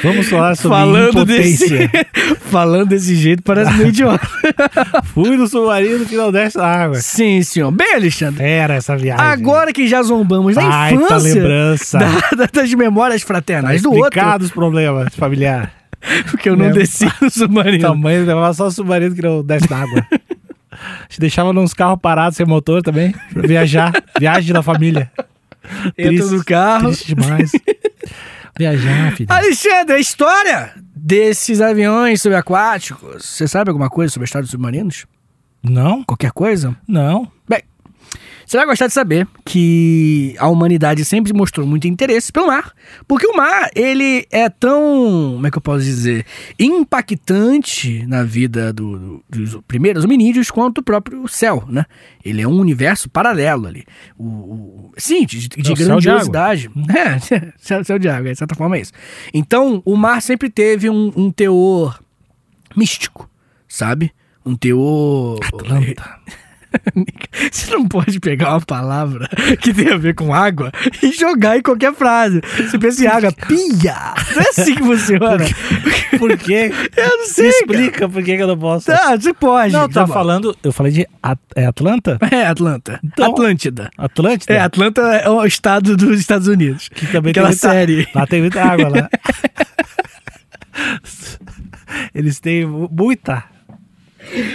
Vamos 0.03 0.27
falar 0.29 0.55
sobre 0.55 1.09
impotência. 1.09 1.89
falando 2.51 2.89
desse 2.89 3.15
jeito 3.15 3.41
parece 3.43 3.73
meio 3.73 3.89
idiota. 3.89 4.27
Fui 5.13 5.35
no 5.35 5.47
submarino 5.47 6.05
que 6.05 6.15
não 6.15 6.31
desce 6.31 6.57
na 6.57 6.65
água. 6.65 6.95
Sim, 6.99 7.41
senhor. 7.43 7.71
Bem, 7.71 7.93
Alexandre. 7.95 8.43
Era 8.43 8.75
essa 8.75 8.95
viagem. 8.95 9.25
Agora 9.25 9.71
que 9.73 9.87
já 9.87 10.01
zombamos 10.03 10.55
da 10.55 10.91
infância, 10.91 11.33
lembrança. 11.33 11.97
da- 11.99 12.29
da- 12.37 12.49
das 12.53 12.73
memórias 12.73 13.21
fraternais 13.23 13.81
Tá 13.81 13.89
do 13.89 13.95
outro, 13.95 14.21
os 14.45 14.51
problemas 14.51 15.15
familiares. 15.15 15.69
porque 16.29 16.49
eu 16.49 16.55
não 16.55 16.65
Lembra? 16.65 16.79
desci 16.81 17.09
no 17.21 17.29
submarino. 17.29 17.79
Tua 17.85 17.95
mãe 17.95 18.17
levava 18.19 18.53
só 18.53 18.67
o 18.67 18.71
submarino 18.71 19.15
que 19.15 19.21
não 19.21 19.43
desce 19.43 19.69
na 19.69 19.77
água. 19.77 20.05
Te 21.09 21.19
deixava 21.19 21.51
nos 21.53 21.73
carros 21.73 21.99
parados 21.99 22.37
sem 22.37 22.45
motor 22.45 22.83
também, 22.83 23.13
pra 23.33 23.41
viajar. 23.47 23.91
Viagem 24.19 24.53
da 24.53 24.61
família. 24.61 25.11
Entra 25.97 26.25
no 26.27 26.45
carro. 26.45 26.87
Triste 26.89 27.15
demais. 27.15 27.51
Viajar, 28.57 29.13
filho. 29.17 29.31
Alexandre, 29.31 29.95
a 29.95 29.99
história 29.99 30.73
desses 30.95 31.61
aviões 31.61 32.21
subaquáticos. 32.21 33.25
Você 33.25 33.47
sabe 33.47 33.69
alguma 33.69 33.89
coisa 33.89 34.13
sobre 34.13 34.23
a 34.23 34.27
história 34.27 34.43
dos 34.43 34.51
submarinos? 34.51 35.05
Não? 35.63 36.03
Qualquer 36.03 36.31
coisa? 36.31 36.75
Não. 36.87 37.31
Bem, 37.47 37.63
você 38.47 38.57
vai 38.57 38.65
gostar 38.65 38.87
de 38.87 38.93
saber 38.93 39.27
que 39.45 40.33
a 40.39 40.47
humanidade 40.47 41.03
sempre 41.03 41.33
mostrou 41.33 41.67
muito 41.67 41.85
interesse 41.87 42.31
pelo 42.31 42.47
mar, 42.47 42.71
porque 43.07 43.27
o 43.27 43.35
mar, 43.35 43.69
ele 43.75 44.25
é 44.31 44.47
tão, 44.49 45.33
como 45.35 45.45
é 45.47 45.51
que 45.51 45.57
eu 45.57 45.61
posso 45.61 45.83
dizer, 45.83 46.25
impactante 46.57 48.05
na 48.07 48.23
vida 48.23 48.71
do- 48.71 48.97
do- 48.97 49.23
dos 49.29 49.61
primeiros 49.67 50.03
hominídeos 50.05 50.49
quanto 50.49 50.79
o 50.79 50.83
próprio 50.83 51.27
céu, 51.27 51.65
né? 51.67 51.85
Ele 52.23 52.41
é 52.41 52.47
um 52.47 52.57
universo 52.59 53.09
paralelo 53.09 53.67
ali. 53.67 53.83
O, 54.17 54.23
o- 54.25 54.91
sim, 54.97 55.25
de, 55.25 55.47
de 55.49 55.59
É 55.59 55.63
céu 55.63 55.75
de 55.75 55.83
grandiosidade. 55.83 56.69
É, 56.97 57.51
céu, 57.57 57.83
céu 57.83 57.99
de 57.99 58.07
água, 58.07 58.31
de 58.31 58.37
certa 58.37 58.55
forma 58.55 58.77
é 58.77 58.81
isso. 58.81 58.93
Então, 59.33 59.81
o 59.85 59.95
mar 59.97 60.21
sempre 60.21 60.49
teve 60.49 60.89
um, 60.89 61.11
um 61.15 61.29
teor 61.31 61.99
místico, 62.75 63.29
sabe? 63.67 64.11
Um 64.45 64.55
teor... 64.55 65.39
Atlanta. 65.43 66.19
Você 67.51 67.71
não 67.71 67.87
pode 67.87 68.19
pegar 68.19 68.51
uma 68.51 68.61
palavra 68.61 69.27
que 69.61 69.73
tem 69.73 69.91
a 69.91 69.97
ver 69.97 70.13
com 70.15 70.33
água 70.33 70.71
e 71.01 71.11
jogar 71.11 71.57
em 71.57 71.61
qualquer 71.61 71.93
frase. 71.93 72.41
Você 72.57 72.77
pensa 72.77 73.03
em 73.03 73.07
água, 73.07 73.31
pia! 73.31 73.95
Não 74.35 74.41
é 74.41 74.49
assim 74.49 74.75
que 74.75 74.83
funciona. 74.83 75.37
Por 76.19 76.37
quê? 76.37 76.71
Eu 76.95 77.17
não 77.17 77.27
sei. 77.27 77.45
Me 77.45 77.49
explica 77.51 78.09
por 78.09 78.23
que 78.23 78.31
eu 78.31 78.47
não 78.47 78.57
posso. 78.57 78.87
Tá, 78.87 79.15
você 79.15 79.33
pode. 79.33 79.73
Não, 79.73 79.87
tá 79.89 80.05
bom. 80.05 80.13
falando. 80.13 80.55
Eu 80.63 80.71
falei 80.71 80.91
de. 80.91 81.07
At- 81.21 81.39
é 81.55 81.65
Atlanta? 81.65 82.17
É, 82.31 82.45
Atlanta. 82.47 82.99
Então- 83.03 83.31
Atlântida. 83.31 83.89
Atlântida? 83.97 84.53
É, 84.53 84.59
Atlanta 84.59 85.01
é 85.01 85.29
o 85.29 85.45
estado 85.45 85.95
dos 85.97 86.19
Estados 86.19 86.47
Unidos. 86.47 86.89
Que 86.89 87.05
também 87.07 87.31
Aquela 87.31 87.49
tem 87.49 87.55
muita, 87.57 87.69
série. 87.69 88.07
Lá 88.15 88.25
tem 88.27 88.41
muita 88.41 88.63
água 88.63 88.89
lá. 88.89 89.09
Eles 92.13 92.39
têm 92.39 92.65
mu- 92.65 92.89
muita. 92.91 93.43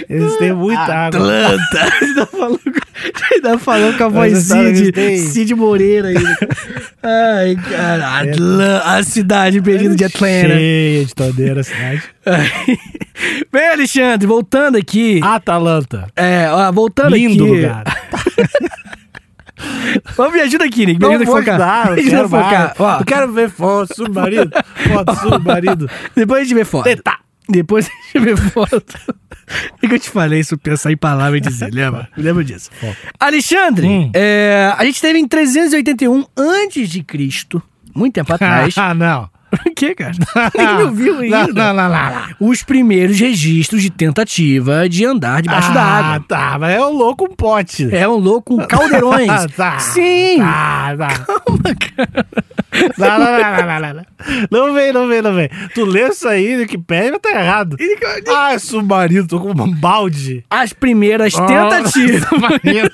Eles 0.09 0.35
têm 0.37 0.53
muita 0.53 0.81
água. 0.81 1.19
Atlanta. 1.19 1.93
ainda, 2.01 2.25
falou, 2.25 2.59
com- 2.59 3.33
ainda 3.35 3.57
falou 3.59 3.93
com 3.93 4.03
a 4.03 4.07
voz 4.09 4.33
Mas 4.33 4.51
essa 4.51 5.31
Cid, 5.31 5.53
Moreira 5.55 6.07
ainda. 6.09 6.37
Ai, 7.03 7.55
cara. 7.69 8.19
Atlan- 8.21 8.81
a 8.85 9.03
cidade 9.03 9.61
perdida 9.61 9.95
de 9.95 10.03
Atlanta. 10.05 10.47
Cheia 10.55 11.05
de 11.05 11.15
torneira 11.15 11.61
a 11.61 11.63
cidade. 11.63 12.03
Bem, 13.51 13.67
Alexandre, 13.69 14.25
voltando 14.27 14.77
aqui. 14.77 15.19
Atalanta. 15.23 16.07
É, 16.15 16.47
ó, 16.49 16.71
voltando 16.71 17.15
Lindo 17.15 17.43
aqui. 17.43 17.53
lugar. 17.55 17.83
Vamos, 20.17 20.33
me 20.33 20.41
ajuda 20.41 20.65
aqui, 20.65 20.85
Nick. 20.85 20.99
Me 20.99 21.05
Não 21.05 21.13
ajuda 21.15 21.23
a 21.23 21.27
focar. 21.27 21.49
ajudar, 21.55 21.87
eu 21.89 21.93
me 21.95 22.01
ajuda 22.01 22.15
a 22.15 22.19
quero 22.19 22.29
focar. 22.29 22.75
Ó, 22.79 22.99
Eu 22.99 23.05
quero 23.05 23.31
ver 23.31 23.49
foto, 23.49 23.95
submarino. 23.95 24.51
Foto, 24.75 25.15
submarino. 25.21 25.89
Depois 26.15 26.41
a 26.41 26.43
gente 26.43 26.53
vê 26.55 26.65
foto. 26.65 26.87
Eita. 26.87 27.13
Depois 27.49 27.87
a 27.89 28.17
gente 28.17 28.25
vê 28.25 28.35
foto. 28.37 28.83
É 29.83 29.87
que 29.87 29.95
eu 29.95 29.99
te 29.99 30.09
falei 30.09 30.39
isso, 30.39 30.57
pensar 30.57 30.89
em 30.91 30.95
palavra 30.97 31.37
e 31.37 31.41
dizer, 31.41 31.69
lembra? 31.73 32.07
Lembra 32.15 32.43
disso. 32.45 32.71
Alexandre, 33.19 33.85
Hum. 33.85 34.09
é, 34.13 34.73
a 34.77 34.85
gente 34.85 35.01
teve 35.01 35.19
em 35.19 35.27
381 35.27 36.25
antes 36.35 36.89
de 36.89 37.03
Cristo, 37.03 37.61
muito 37.93 38.13
tempo 38.13 38.33
atrás. 38.33 38.73
Ah, 38.77 38.93
não. 38.93 39.29
O 39.65 39.73
que, 39.75 39.95
cara? 39.95 40.11
Ninguém 40.57 40.77
me 40.77 40.83
ouviu 40.83 41.19
ainda. 41.19 41.47
Não, 41.47 41.73
não, 41.73 41.89
não. 41.89 42.23
Os 42.39 42.63
primeiros 42.63 43.19
registros 43.19 43.81
de 43.81 43.89
tentativa 43.89 44.87
de 44.89 45.05
andar 45.05 45.41
debaixo 45.41 45.69
ah, 45.71 45.73
da 45.73 45.81
água. 45.83 46.25
tá, 46.27 46.57
mas 46.59 46.75
é 46.75 46.81
o 46.81 46.91
louco 46.91 47.25
um 47.25 47.35
pote. 47.35 47.93
É 47.95 48.07
um 48.07 48.15
louco 48.17 48.57
com 48.57 48.65
caldeirões. 48.67 49.29
tá. 49.55 49.79
Sim. 49.79 50.37
Tá, 50.39 50.95
tá. 50.97 51.25
Não, 52.97 53.07
não, 53.07 53.19
não, 53.19 53.67
não, 53.67 53.79
não, 53.79 54.05
não. 54.49 54.73
Vem, 54.73 54.91
não 54.93 55.07
vem, 55.07 55.21
não 55.21 55.33
vem. 55.35 55.49
Tu 55.75 55.85
lê 55.85 56.07
isso 56.09 56.27
aí, 56.27 56.55
Wikipedia, 56.57 57.19
tá 57.19 57.29
errado. 57.31 57.77
Ah, 58.27 58.57
submarino, 58.57 59.27
tô 59.27 59.39
com 59.39 59.51
um 59.51 59.71
balde. 59.71 60.43
As 60.49 60.73
primeiras 60.73 61.35
Ah, 61.35 61.45
tentativas. 61.45 62.23
submarino. 62.27 62.89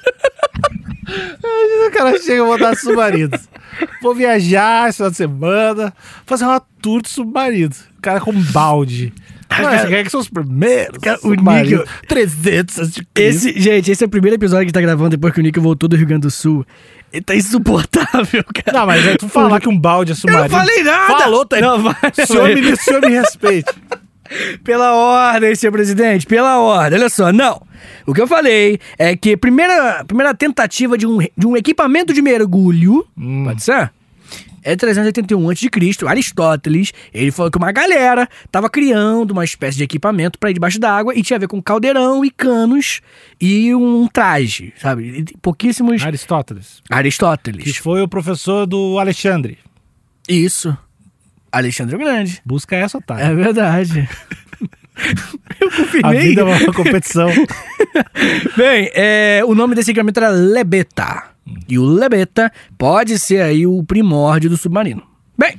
O 1.88 1.92
cara 1.92 2.20
chega 2.20 2.44
e 2.44 2.46
botar 2.46 2.75
submarinos. 2.75 3.48
Vou 4.01 4.15
viajar 4.15 4.88
esse 4.89 4.98
final 4.98 5.12
de 5.12 5.18
semana, 5.18 5.94
fazer 6.25 6.46
uma 6.46 6.60
tour 6.82 7.01
de 7.01 7.10
submarino. 7.10 7.74
O 7.98 8.01
cara 8.01 8.20
com 8.22 8.32
um 8.32 8.41
balde. 8.41 9.13
Mas 9.50 9.86
quem 9.88 9.96
é 9.98 10.03
que 10.03 10.10
são 10.12 10.20
os 10.20 10.29
primeiros? 10.29 10.98
Cara, 11.00 11.20
o? 11.24 11.34
Níquel- 11.34 11.84
300 12.08 12.79
antes 12.79 12.94
de. 12.94 13.08
Esse, 13.15 13.60
gente, 13.60 13.89
esse 13.91 14.03
é 14.03 14.08
o 14.08 14.10
primeiro 14.10 14.36
episódio 14.36 14.68
que 14.68 14.72
tá 14.72 14.79
gravando 14.79 15.10
depois 15.10 15.34
que 15.34 15.39
o 15.39 15.44
Nick 15.44 15.60
voltou 15.60 15.89
do 15.89 15.96
Rio 15.96 16.06
Grande 16.08 16.22
do 16.22 16.32
Sul. 16.32 16.65
Ele 17.12 17.24
tá 17.24 17.36
insuportável, 17.36 18.44
cara. 18.53 18.79
Não, 18.79 18.86
mas 18.86 19.08
aí 19.08 19.18
tu 19.18 19.27
falar 19.27 19.60
que 19.60 19.68
um 19.68 19.77
balde 19.77 20.12
é 20.12 20.13
Eu 20.13 20.15
não 20.15 20.22
submarino... 20.22 20.50
falei 20.50 20.84
nada! 20.84 21.18
Falou, 21.18 21.46
tá? 21.46 21.60
Não, 21.60 21.82
vai. 21.82 21.96
O 22.22 22.25
senhor 22.27 22.53
me, 22.53 22.72
o 22.72 22.77
senhor 22.77 23.01
me 23.01 23.10
respeite. 23.18 23.74
Pela 24.63 24.93
ordem, 24.93 25.55
senhor 25.55 25.71
presidente, 25.71 26.25
pela 26.25 26.59
ordem. 26.59 27.00
Olha 27.00 27.09
só, 27.09 27.31
não. 27.31 27.62
O 28.05 28.13
que 28.13 28.21
eu 28.21 28.27
falei 28.27 28.79
é 28.98 29.15
que 29.15 29.36
primeira, 29.38 30.03
primeira 30.05 30.33
tentativa 30.33 30.98
de 30.98 31.07
um, 31.07 31.19
de 31.19 31.48
um 31.48 31.55
equipamento 31.55 32.13
de 32.13 32.21
mergulho, 32.21 33.05
pode 33.45 33.63
ser? 33.63 33.91
É 34.62 34.75
381 34.75 35.50
a.C., 35.50 35.69
Aristóteles, 36.05 36.91
ele 37.13 37.31
falou 37.31 37.50
que 37.50 37.57
uma 37.57 37.71
galera 37.71 38.27
tava 38.51 38.69
criando 38.69 39.31
uma 39.31 39.45
espécie 39.45 39.77
de 39.77 39.83
equipamento 39.83 40.38
para 40.38 40.51
ir 40.51 40.53
debaixo 40.53 40.79
d'água 40.79 41.15
e 41.15 41.24
tinha 41.24 41.38
a 41.38 41.39
ver 41.39 41.48
com 41.48 41.62
caldeirão 41.62 42.25
e 42.25 42.29
canos 42.29 43.01
e 43.39 43.74
um 43.74 44.07
traje, 44.07 44.74
sabe? 44.77 45.25
E 45.31 45.38
Pouquíssimos... 45.38 46.03
Aristóteles, 46.03 46.81
que 46.86 46.93
Aristóteles. 46.93 47.77
foi 47.77 48.01
o 48.01 48.07
professor 48.07 48.67
do 48.67 49.00
Alexandre. 49.00 49.57
Isso. 50.27 50.77
Alexandre 51.51 51.96
o 51.96 52.00
Grande. 52.00 52.41
Busca 52.46 52.75
essa, 52.75 52.98
otário. 52.98 53.25
É 53.25 53.36
verdade. 53.36 54.10
eu 55.62 55.68
A 55.68 55.72
confirmei. 55.72 56.20
vida 56.20 56.41
é 56.41 56.44
uma 56.44 56.74
competição. 56.74 57.29
Bem, 58.58 58.89
é, 58.94 59.41
o 59.46 59.56
nome 59.56 59.75
desse 59.75 59.91
equipamento 59.91 60.20
era 60.20 60.29
Lebeta. 60.29 61.24
E 61.68 61.79
o 61.79 61.86
Lebeta 61.86 62.51
pode 62.77 63.18
ser 63.18 63.41
aí 63.41 63.65
o 63.65 63.84
primórdio 63.84 64.50
do 64.50 64.58
submarino. 64.58 65.01
Bem, 65.38 65.58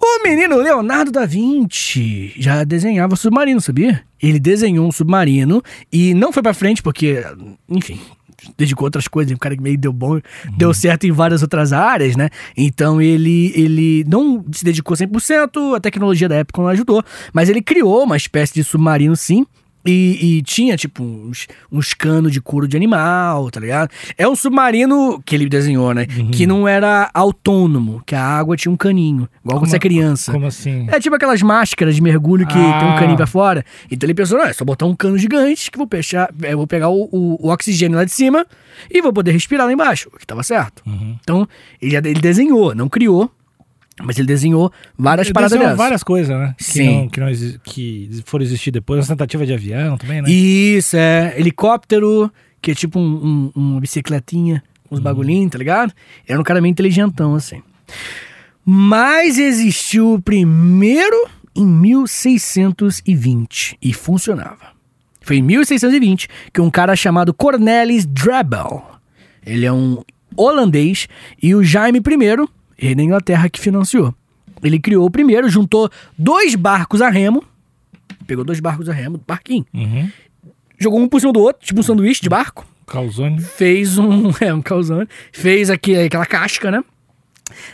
o 0.00 0.22
menino 0.22 0.56
Leonardo 0.56 1.10
da 1.12 1.26
Vinci 1.26 2.32
já 2.36 2.64
desenhava 2.64 3.14
submarino, 3.16 3.60
sabia? 3.60 4.02
Ele 4.20 4.38
desenhou 4.40 4.86
um 4.86 4.92
submarino 4.92 5.62
e 5.92 6.14
não 6.14 6.32
foi 6.32 6.42
pra 6.42 6.54
frente 6.54 6.82
porque, 6.82 7.22
enfim, 7.68 8.00
dedicou 8.56 8.84
a 8.84 8.88
outras 8.88 9.08
coisas, 9.08 9.32
um 9.32 9.36
cara 9.36 9.56
que 9.56 9.62
meio 9.62 9.78
deu 9.78 9.92
bom, 9.92 10.20
deu 10.56 10.72
certo 10.74 11.06
em 11.06 11.12
várias 11.12 11.42
outras 11.42 11.72
áreas, 11.72 12.16
né? 12.16 12.28
Então 12.56 13.00
ele, 13.00 13.52
ele 13.54 14.04
não 14.08 14.44
se 14.52 14.64
dedicou 14.64 14.96
100%, 14.96 15.76
a 15.76 15.80
tecnologia 15.80 16.28
da 16.28 16.36
época 16.36 16.60
não 16.60 16.68
ajudou, 16.68 17.02
mas 17.32 17.48
ele 17.48 17.62
criou 17.62 18.04
uma 18.04 18.16
espécie 18.16 18.54
de 18.54 18.64
submarino 18.64 19.16
sim. 19.16 19.46
E, 19.84 20.36
e 20.38 20.42
tinha, 20.42 20.76
tipo, 20.76 21.02
uns, 21.02 21.46
uns 21.70 21.92
canos 21.94 22.30
de 22.32 22.40
couro 22.40 22.68
de 22.68 22.76
animal, 22.76 23.50
tá 23.50 23.58
ligado? 23.58 23.90
É 24.16 24.28
um 24.28 24.36
submarino 24.36 25.20
que 25.26 25.34
ele 25.34 25.48
desenhou, 25.48 25.92
né? 25.92 26.06
Que 26.06 26.46
não 26.46 26.68
era 26.68 27.10
autônomo, 27.12 28.02
que 28.06 28.14
a 28.14 28.22
água 28.24 28.56
tinha 28.56 28.70
um 28.70 28.76
caninho, 28.76 29.28
igual 29.44 29.58
quando 29.58 29.70
você 29.70 29.76
é 29.76 29.78
criança. 29.80 30.30
Como 30.32 30.46
assim? 30.46 30.86
É 30.90 31.00
tipo 31.00 31.16
aquelas 31.16 31.42
máscaras 31.42 31.94
de 31.96 32.00
mergulho 32.02 32.46
que 32.46 32.56
Ah. 32.56 32.78
tem 32.78 32.88
um 32.90 32.94
caninho 32.96 33.16
pra 33.16 33.26
fora. 33.26 33.64
Então 33.90 34.06
ele 34.06 34.14
pensou, 34.14 34.38
não, 34.38 34.44
é 34.46 34.52
só 34.52 34.64
botar 34.64 34.86
um 34.86 34.94
cano 34.94 35.18
gigante 35.18 35.70
que 35.70 35.78
vou, 35.78 35.88
fechar, 35.90 36.32
eu 36.42 36.56
vou 36.58 36.66
pegar 36.66 36.88
o, 36.88 37.08
o- 37.10 37.38
o 37.46 37.50
oxigênio 37.50 37.96
lá 37.98 38.04
de 38.04 38.12
cima 38.12 38.46
e 38.90 39.02
vou 39.02 39.12
poder 39.12 39.32
respirar 39.32 39.66
lá 39.66 39.72
embaixo, 39.72 40.08
o 40.12 40.18
que 40.18 40.26
tava 40.26 40.42
certo. 40.42 40.82
Uhum. 40.86 41.16
Então 41.22 41.48
ele, 41.80 41.96
ele 41.96 42.20
desenhou, 42.20 42.74
não 42.74 42.88
criou, 42.88 43.30
mas 44.02 44.18
ele 44.18 44.26
desenhou 44.26 44.72
várias 44.98 45.28
Ele 45.28 45.34
paradas 45.34 45.52
desenhou 45.58 45.76
várias 45.76 46.02
coisas, 46.02 46.36
né? 46.36 46.54
Que 46.58 46.64
Sim. 46.64 47.02
não, 47.02 47.08
que, 47.08 47.20
não 47.20 47.28
que 47.64 48.22
foram 48.24 48.44
existir 48.44 48.70
depois. 48.70 49.00
Uma 49.00 49.06
tentativa 49.16 49.46
de 49.46 49.52
avião 49.52 49.96
também, 49.96 50.22
né? 50.22 50.30
Isso, 50.30 50.96
é. 50.96 51.34
Helicóptero, 51.38 52.30
que 52.60 52.72
é 52.72 52.74
tipo 52.74 52.98
um, 52.98 53.50
um- 53.54 53.60
uma 53.60 53.80
bicicletinha, 53.80 54.62
uns 54.90 55.00
bagulhinhos, 55.00 55.50
tá 55.50 55.58
ligado? 55.58 55.92
Era 56.26 56.40
um 56.40 56.44
cara 56.44 56.60
meio 56.60 56.72
inteligentão, 56.72 57.34
assim. 57.34 57.62
Mas 58.64 59.38
existiu 59.38 60.14
o 60.14 60.22
primeiro 60.22 61.16
em 61.54 61.66
1620 61.66 63.76
e 63.82 63.92
funcionava. 63.92 64.72
Foi 65.20 65.36
em 65.36 65.42
1620 65.42 66.28
que 66.52 66.60
um 66.60 66.70
cara 66.70 66.96
chamado 66.96 67.32
Cornelis 67.32 68.04
Drebel, 68.06 68.84
ele 69.44 69.66
é 69.66 69.72
um 69.72 70.02
holandês, 70.36 71.08
e 71.42 71.54
o 71.54 71.62
Jaime 71.62 71.98
I, 71.98 72.48
rei 72.86 72.94
da 72.94 73.02
Inglaterra, 73.02 73.48
que 73.48 73.60
financiou. 73.60 74.14
Ele 74.62 74.78
criou 74.78 75.06
o 75.06 75.10
primeiro, 75.10 75.48
juntou 75.48 75.90
dois 76.16 76.54
barcos 76.54 77.00
a 77.02 77.08
remo, 77.08 77.42
pegou 78.26 78.44
dois 78.44 78.60
barcos 78.60 78.88
a 78.88 78.92
remo, 78.92 79.20
barquinho, 79.26 79.64
Uhum. 79.74 80.08
jogou 80.78 81.00
um 81.00 81.08
por 81.08 81.20
cima 81.20 81.32
do 81.32 81.40
outro, 81.40 81.64
tipo 81.66 81.80
um 81.80 81.82
sanduíche 81.82 82.20
de 82.22 82.28
barco. 82.28 82.66
Calzone. 82.86 83.40
Fez 83.40 83.96
um. 83.98 84.30
É, 84.40 84.52
um 84.52 84.60
calzone. 84.60 85.08
Fez 85.32 85.70
aqui, 85.70 85.96
aquela 85.96 86.26
casca, 86.26 86.70
né? 86.70 86.82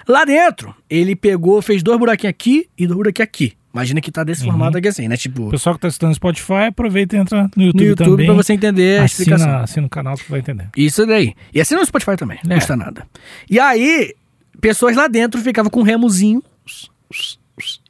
Lá 0.06 0.24
dentro, 0.24 0.74
ele 0.88 1.14
pegou, 1.16 1.60
fez 1.62 1.82
dois 1.82 1.98
buraquinhos 1.98 2.30
aqui 2.30 2.68
e 2.76 2.86
dois 2.86 2.96
buraquinhos 2.96 3.24
aqui. 3.28 3.52
Imagina 3.72 4.00
que 4.00 4.10
tá 4.10 4.24
desse 4.24 4.44
formato 4.44 4.76
aqui 4.78 4.88
assim, 4.88 5.06
né? 5.08 5.16
Tipo, 5.16 5.48
O 5.48 5.50
pessoal 5.50 5.74
que 5.76 5.80
tá 5.82 5.88
escutando 5.88 6.08
no 6.10 6.14
Spotify, 6.16 6.64
aproveita 6.68 7.16
e 7.16 7.18
entra 7.20 7.50
no 7.54 7.62
YouTube, 7.64 7.82
no 7.84 7.88
YouTube 7.90 8.10
também. 8.10 8.26
pra 8.26 8.34
você 8.34 8.52
entender 8.54 9.00
a 9.00 9.04
explicação. 9.04 9.46
assina, 9.46 9.62
assina 9.62 9.86
o 9.86 9.90
canal 9.90 10.16
que 10.16 10.24
tu 10.24 10.30
vai 10.30 10.40
entender. 10.40 10.68
Isso 10.76 11.06
daí. 11.06 11.34
E 11.54 11.60
assina 11.60 11.80
no 11.80 11.86
Spotify 11.86 12.16
também, 12.16 12.38
não 12.44 12.56
É. 12.56 12.58
custa 12.58 12.76
nada. 12.76 13.06
E 13.48 13.60
aí, 13.60 14.14
pessoas 14.60 14.96
lá 14.96 15.08
dentro 15.08 15.40
ficavam 15.40 15.70
com 15.70 15.80
um 15.80 15.84
remozinho. 15.84 16.42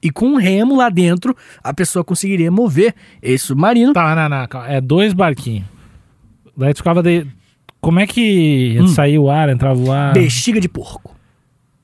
E 0.02 0.10
com 0.10 0.26
um 0.28 0.36
remo 0.36 0.74
lá 0.76 0.88
dentro, 0.88 1.36
a 1.62 1.74
pessoa 1.74 2.02
conseguiria 2.02 2.50
mover 2.50 2.94
esse 3.22 3.46
submarino. 3.48 3.92
Tá, 3.92 4.14
não, 4.14 4.28
não, 4.28 4.46
calma. 4.48 4.68
É 4.68 4.80
dois 4.80 5.12
barquinhos. 5.12 5.66
Daí 6.56 6.72
tu 6.72 6.78
ficava 6.78 7.02
de... 7.02 7.26
Como 7.80 8.00
é 8.00 8.06
que 8.06 8.76
Hum. 8.80 8.88
saía 8.88 9.20
o 9.20 9.30
ar, 9.30 9.48
entrava 9.50 9.78
o 9.78 9.92
ar? 9.92 10.12
Bexiga 10.14 10.60
de 10.60 10.68
porco. 10.68 11.14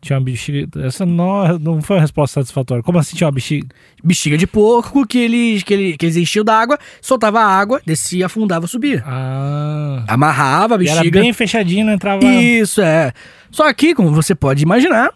Tinha 0.04 0.18
uma 0.18 0.24
bexiga... 0.24 0.68
Essa 0.86 1.06
não, 1.06 1.58
não 1.58 1.82
foi 1.82 1.96
uma 1.96 2.02
resposta 2.02 2.40
satisfatória. 2.40 2.82
Como 2.82 2.98
assim 2.98 3.16
tinha 3.16 3.26
uma 3.26 3.32
bexiga? 3.32 3.66
Bexiga 4.04 4.36
de 4.36 4.46
porco 4.46 5.06
que 5.06 5.16
eles, 5.18 5.62
que 5.62 5.72
ele, 5.72 5.96
que 5.96 6.04
eles 6.04 6.16
enchiam 6.16 6.44
d'água, 6.44 6.78
soltava 7.00 7.40
a 7.40 7.46
água, 7.46 7.80
descia, 7.86 8.26
afundava, 8.26 8.66
subia. 8.66 9.02
Ah... 9.06 10.04
Amarrava 10.06 10.76
a 10.76 10.82
E 10.82 10.86
era 10.88 11.00
bexiga. 11.00 11.20
bem 11.20 11.32
fechadinho, 11.32 11.86
não 11.86 11.94
entrava... 11.94 12.22
Isso, 12.22 12.82
é. 12.82 13.12
Só 13.50 13.72
que, 13.72 13.94
como 13.94 14.12
você 14.12 14.34
pode 14.34 14.62
imaginar, 14.62 15.10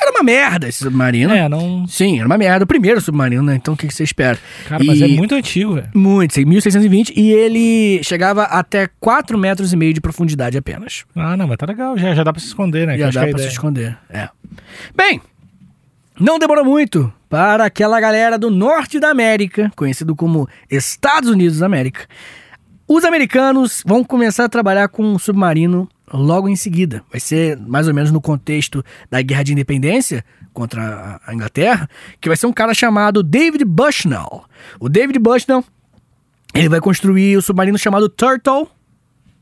era 0.00 0.10
uma 0.10 0.22
merda 0.22 0.68
esse 0.68 0.78
submarino. 0.84 1.32
É, 1.32 1.48
não... 1.48 1.86
Sim, 1.86 2.18
era 2.18 2.26
uma 2.26 2.36
merda. 2.38 2.64
O 2.64 2.66
primeiro 2.66 3.00
submarino, 3.00 3.42
né? 3.42 3.54
Então 3.56 3.74
o 3.74 3.76
que, 3.76 3.86
que 3.86 3.94
você 3.94 4.04
espera? 4.04 4.38
Cara, 4.68 4.82
mas 4.84 5.00
E- 5.00 5.04
é 5.04 5.08
muito 5.08 5.34
antigo, 5.34 5.74
velho. 5.74 5.88
Muito, 5.94 6.34
sim, 6.34 6.44
1620. 6.44 7.12
E 7.16 7.30
ele 7.32 8.02
chegava 8.02 8.42
até 8.44 8.88
4 9.00 9.38
metros 9.38 9.72
e 9.72 9.76
meio 9.76 9.92
de 9.94 10.00
profundidade 10.00 10.56
apenas. 10.58 11.04
Ah, 11.16 11.36
não, 11.36 11.46
mas 11.48 11.56
tá 11.56 11.66
legal. 11.66 11.96
Já, 11.96 12.14
já 12.14 12.22
dá 12.22 12.32
pra 12.32 12.40
se 12.40 12.48
esconder, 12.48 12.86
né? 12.86 12.98
Já 12.98 13.10
dá 13.10 13.26
pra 13.26 13.38
se 13.38 13.48
esconder. 13.48 13.96
É. 14.08 14.28
Bem, 14.94 15.20
não 16.18 16.38
demorou 16.38 16.64
muito 16.64 17.12
para 17.28 17.64
aquela 17.64 18.00
galera 18.00 18.38
do 18.38 18.50
norte 18.50 18.98
da 19.00 19.10
América, 19.10 19.70
conhecido 19.76 20.14
como 20.16 20.48
Estados 20.70 21.30
Unidos 21.30 21.58
da 21.60 21.66
América. 21.66 22.06
Os 22.86 23.04
americanos 23.04 23.82
vão 23.86 24.02
começar 24.02 24.44
a 24.44 24.48
trabalhar 24.48 24.88
com 24.88 25.04
um 25.04 25.18
submarino 25.18 25.88
logo 26.12 26.48
em 26.48 26.56
seguida. 26.56 27.02
Vai 27.10 27.20
ser 27.20 27.56
mais 27.58 27.86
ou 27.88 27.94
menos 27.94 28.10
no 28.10 28.20
contexto 28.20 28.84
da 29.10 29.20
Guerra 29.22 29.42
de 29.44 29.52
Independência 29.52 30.24
contra 30.52 31.20
a- 31.26 31.34
Inglaterra, 31.34 31.88
que 32.20 32.28
vai 32.28 32.36
ser 32.36 32.46
um 32.46 32.52
cara 32.52 32.74
chamado 32.74 33.22
David 33.22 33.64
Bushnell. 33.64 34.44
O 34.80 34.88
David 34.88 35.18
Bushnell, 35.18 35.64
ele 36.54 36.68
vai 36.68 36.80
construir 36.80 37.36
o 37.36 37.42
submarino 37.42 37.78
chamado 37.78 38.08
Turtle, 38.08 38.66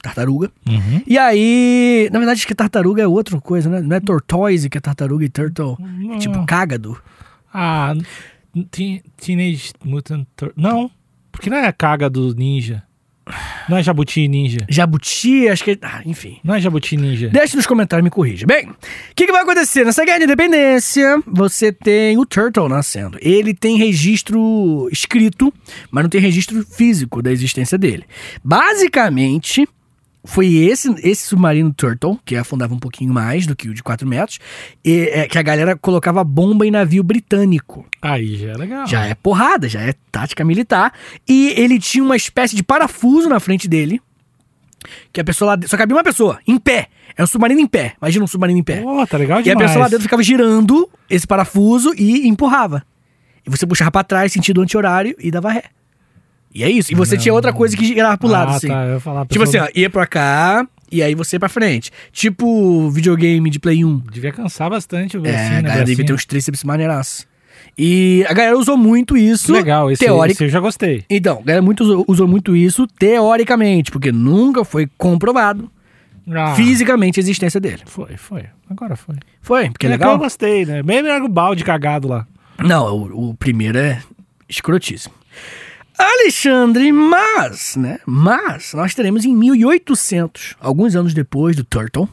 tartaruga. 0.03 0.51
Uhum. 0.69 1.03
E 1.07 1.17
aí, 1.19 2.09
na 2.13 2.19
verdade, 2.19 2.39
acho 2.39 2.47
que 2.47 2.55
tartaruga 2.55 3.03
é 3.03 3.07
outra 3.07 3.41
coisa, 3.41 3.69
né? 3.69 3.81
Não 3.81 3.97
é 3.97 4.01
tortoise 4.01 4.69
que 4.69 4.79
é 4.79 4.81
tartaruga 4.81 5.25
e 5.25 5.29
turtle. 5.29 5.77
É 6.15 6.19
tipo 6.19 6.45
cágado. 6.47 7.01
Ah, 7.53 7.95
Teen- 8.71 9.03
Teenage 9.17 9.73
Mutant 9.85 10.27
Tur- 10.37 10.53
Não, 10.57 10.91
porque 11.33 11.49
não 11.51 11.57
é 11.57 11.67
a 11.67 11.73
caga 11.73 12.09
do 12.11 12.35
ninja. 12.35 12.83
Não 13.69 13.77
é 13.77 13.83
jabuti 13.83 14.27
ninja. 14.29 14.59
Jabuti, 14.69 15.49
acho 15.49 15.65
que. 15.65 15.79
Ah, 15.83 16.03
enfim. 16.05 16.39
Não 16.43 16.55
é 16.55 16.61
jabuti 16.61 16.97
ninja. 16.97 17.29
Deixe 17.29 17.57
nos 17.57 17.67
comentários, 17.67 18.05
me 18.05 18.11
corrija. 18.11 18.47
Bem, 18.47 18.69
o 18.71 18.75
que, 19.15 19.27
que 19.27 19.33
vai 19.33 19.43
acontecer? 19.43 19.85
Nessa 19.85 20.05
guerra 20.05 20.19
de 20.19 20.25
independência, 20.25 21.23
você 21.27 21.73
tem 21.73 22.19
o 22.19 22.27
Turtle 22.27 22.69
nascendo. 22.69 23.19
Ele 23.21 23.55
tem 23.55 23.77
registro 23.77 24.89
escrito, 24.91 25.53
mas 25.91 26.05
não 26.05 26.11
tem 26.11 26.21
registro 26.21 26.65
físico 26.65 27.23
da 27.23 27.31
existência 27.33 27.79
dele. 27.79 28.05
Basicamente, 28.45 29.69
foi 30.29 30.55
esse, 30.57 30.95
esse 31.03 31.27
submarino 31.27 31.73
Turtle, 31.73 32.21
que 32.23 32.37
afundava 32.37 32.75
um 32.75 32.79
pouquinho 32.79 33.15
mais 33.15 33.47
do 33.47 33.57
que 33.57 33.71
o 33.71 33.73
de 33.73 33.83
4 33.83 34.07
metros, 34.07 34.39
e, 34.85 35.09
é, 35.11 35.27
que 35.27 35.39
a 35.39 35.43
galera 35.43 35.75
colocava 35.75 36.23
bomba 36.23 36.67
em 36.67 36.71
navio 36.71 37.03
britânico. 37.03 37.87
Aí 38.03 38.37
já 38.37 38.51
é 38.51 38.55
legal. 38.55 38.87
Já 38.87 39.07
é 39.07 39.15
porrada, 39.15 39.71
já 39.71 39.81
é 39.81 39.95
tática 40.13 40.45
militar. 40.45 40.93
E 41.27 41.55
ele 41.57 41.79
tinha 41.79 42.05
uma 42.05 42.15
espécie 42.15 42.55
de 42.55 42.63
parafuso 42.63 43.27
na 43.27 43.41
frente 43.41 43.67
dele. 43.67 44.03
Que 45.11 45.23
a 45.23 45.25
pessoa 45.25 45.53
lá 45.53 45.57
dentro. 45.57 45.71
Só 45.71 45.79
cabia 45.79 45.97
uma 45.97 46.05
pessoa, 46.05 46.39
em 46.47 46.59
pé. 46.59 46.89
É 47.17 47.23
um 47.23 47.27
submarino 47.27 47.61
em 47.61 47.67
pé. 47.67 47.95
Imagina 48.01 48.25
um 48.25 48.29
submarino 48.29 48.59
em 48.59 48.63
pé. 48.63 48.83
Pô, 48.83 49.07
tá 49.07 49.17
legal 49.17 49.39
e 49.39 49.41
a 49.41 49.45
demais. 49.45 49.67
pessoa 49.67 49.85
lá 49.85 49.89
dentro 49.89 50.03
ficava 50.03 50.23
girando 50.23 50.91
esse 51.09 51.27
parafuso 51.27 51.95
e 51.97 52.29
empurrava. 52.29 52.85
E 53.47 53.51
você 53.51 53.67
puxava 53.67 53.91
pra 53.91 54.05
trás, 54.05 54.31
sentido 54.31 54.61
anti-horário, 54.61 55.17
e 55.19 55.31
dava 55.31 55.51
ré. 55.51 55.65
E 56.55 56.63
é 56.65 56.71
isso. 56.71 56.93
E 56.93 56.95
você 56.95 57.15
Não. 57.17 57.23
tinha 57.23 57.35
outra 57.35 57.53
coisa 57.53 57.77
que 57.77 57.85
girava 57.85 58.17
pro 58.19 58.29
lado, 58.29 58.53
ah, 58.53 58.57
assim. 58.57 58.69
tá. 58.69 58.85
Eu 58.87 58.95
ia 58.95 59.01
falar. 59.01 59.27
Tipo 59.27 59.45
assim, 59.45 59.59
ó, 59.59 59.69
ia 59.75 59.91
pra 59.91 60.07
cá, 60.07 60.67
e 60.91 61.03
aí 61.03 61.15
você 61.15 61.37
ia 61.37 61.41
pra 61.41 61.49
frente. 61.49 61.91
Tipo 62.13 62.91
videogame 62.91 63.49
de 63.51 63.59
Play 63.59 63.85
1. 63.85 63.99
Devia 64.11 64.33
cansar 64.33 64.71
bastante 64.71 65.17
o 65.17 65.21
É, 65.27 65.31
bracinho, 65.33 65.59
a 65.59 65.63
né? 65.63 65.69
galera 65.69 65.85
devia 65.85 66.05
ter 66.07 66.13
uns 66.13 66.25
tríceps 66.25 66.65
maneiraços. 66.65 67.27
E 67.77 68.25
a 68.29 68.33
galera 68.33 68.57
usou 68.59 68.77
muito 68.77 69.17
isso. 69.17 69.53
Legal, 69.53 69.91
esse, 69.91 70.05
esse 70.05 70.45
eu 70.45 70.49
já 70.49 70.59
gostei. 70.59 71.05
Então, 71.09 71.39
a 71.39 71.43
galera 71.43 71.63
muito 71.63 71.85
usou, 71.85 72.05
usou 72.09 72.27
muito 72.29 72.57
isso 72.57 72.87
teoricamente, 72.87 73.91
porque 73.91 74.11
nunca 74.11 74.65
foi 74.65 74.89
comprovado 74.99 75.71
Ah, 76.31 76.55
fisicamente 76.57 77.21
a 77.21 77.23
existência 77.23 77.61
dele. 77.61 77.83
Foi, 77.87 78.17
foi. 78.17 78.45
Agora 78.69 78.97
foi. 78.97 79.17
Foi, 79.41 79.71
porque 79.71 79.87
é 79.87 79.91
É 79.91 79.93
legal. 79.93 80.11
que 80.11 80.15
eu 80.15 80.19
gostei, 80.19 80.65
né? 80.67 80.83
Bem 80.83 81.03
melhor 81.03 81.21
que 81.21 81.27
o 81.27 81.29
balde 81.29 81.63
cagado 81.63 82.09
lá. 82.09 82.27
Não, 82.59 82.87
o, 82.97 83.31
o 83.31 83.35
primeiro 83.35 83.79
é 83.79 84.01
escrotíssimo. 84.49 85.15
Alexandre, 85.99 86.93
mas, 86.93 87.75
né? 87.75 87.99
Mas 88.07 88.73
nós 88.73 88.95
teremos 88.95 89.25
em 89.25 89.35
1800, 89.35 90.55
alguns 90.61 90.95
anos 90.95 91.13
depois 91.13 91.57
do 91.57 91.65
Turtle, 91.65 92.09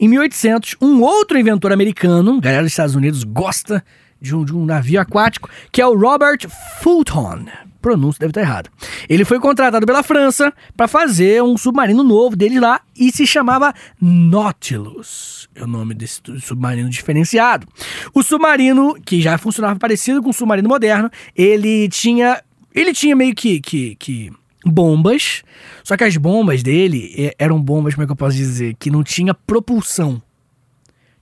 em 0.00 0.08
1800, 0.08 0.76
um 0.80 1.00
outro 1.02 1.38
inventor 1.38 1.72
americano, 1.72 2.40
galera 2.40 2.62
dos 2.62 2.72
Estados 2.72 2.96
Unidos 2.96 3.22
gosta 3.22 3.84
de 4.20 4.34
um, 4.34 4.44
de 4.44 4.54
um 4.54 4.64
navio 4.64 5.00
aquático, 5.00 5.48
que 5.70 5.80
é 5.80 5.86
o 5.86 5.96
Robert 5.96 6.40
Fulton. 6.82 7.44
Pronúncio 7.80 8.18
deve 8.18 8.30
estar 8.30 8.40
errado. 8.40 8.70
Ele 9.08 9.24
foi 9.24 9.38
contratado 9.38 9.86
pela 9.86 10.02
França 10.02 10.52
para 10.76 10.88
fazer 10.88 11.42
um 11.42 11.56
submarino 11.56 12.02
novo 12.02 12.34
dele 12.34 12.58
lá 12.58 12.80
e 12.96 13.12
se 13.12 13.24
chamava 13.24 13.72
Nautilus. 14.00 15.48
É 15.54 15.62
o 15.62 15.66
nome 15.66 15.94
desse 15.94 16.20
submarino 16.40 16.90
diferenciado. 16.90 17.68
O 18.12 18.22
submarino, 18.22 18.94
que 19.04 19.22
já 19.22 19.38
funcionava 19.38 19.78
parecido 19.78 20.20
com 20.20 20.30
o 20.30 20.34
submarino 20.34 20.68
moderno, 20.68 21.10
ele 21.36 21.88
tinha. 21.88 22.42
Ele 22.80 22.92
tinha 22.92 23.14
meio 23.16 23.34
que, 23.34 23.60
que, 23.60 23.94
que 23.96 24.32
bombas. 24.64 25.42
Só 25.84 25.96
que 25.96 26.04
as 26.04 26.16
bombas 26.16 26.62
dele 26.62 27.14
eh, 27.16 27.34
eram 27.38 27.60
bombas, 27.60 27.94
como 27.94 28.04
é 28.04 28.06
que 28.06 28.12
eu 28.12 28.16
posso 28.16 28.36
dizer? 28.36 28.74
Que 28.78 28.90
não 28.90 29.02
tinha 29.02 29.32
propulsão. 29.34 30.22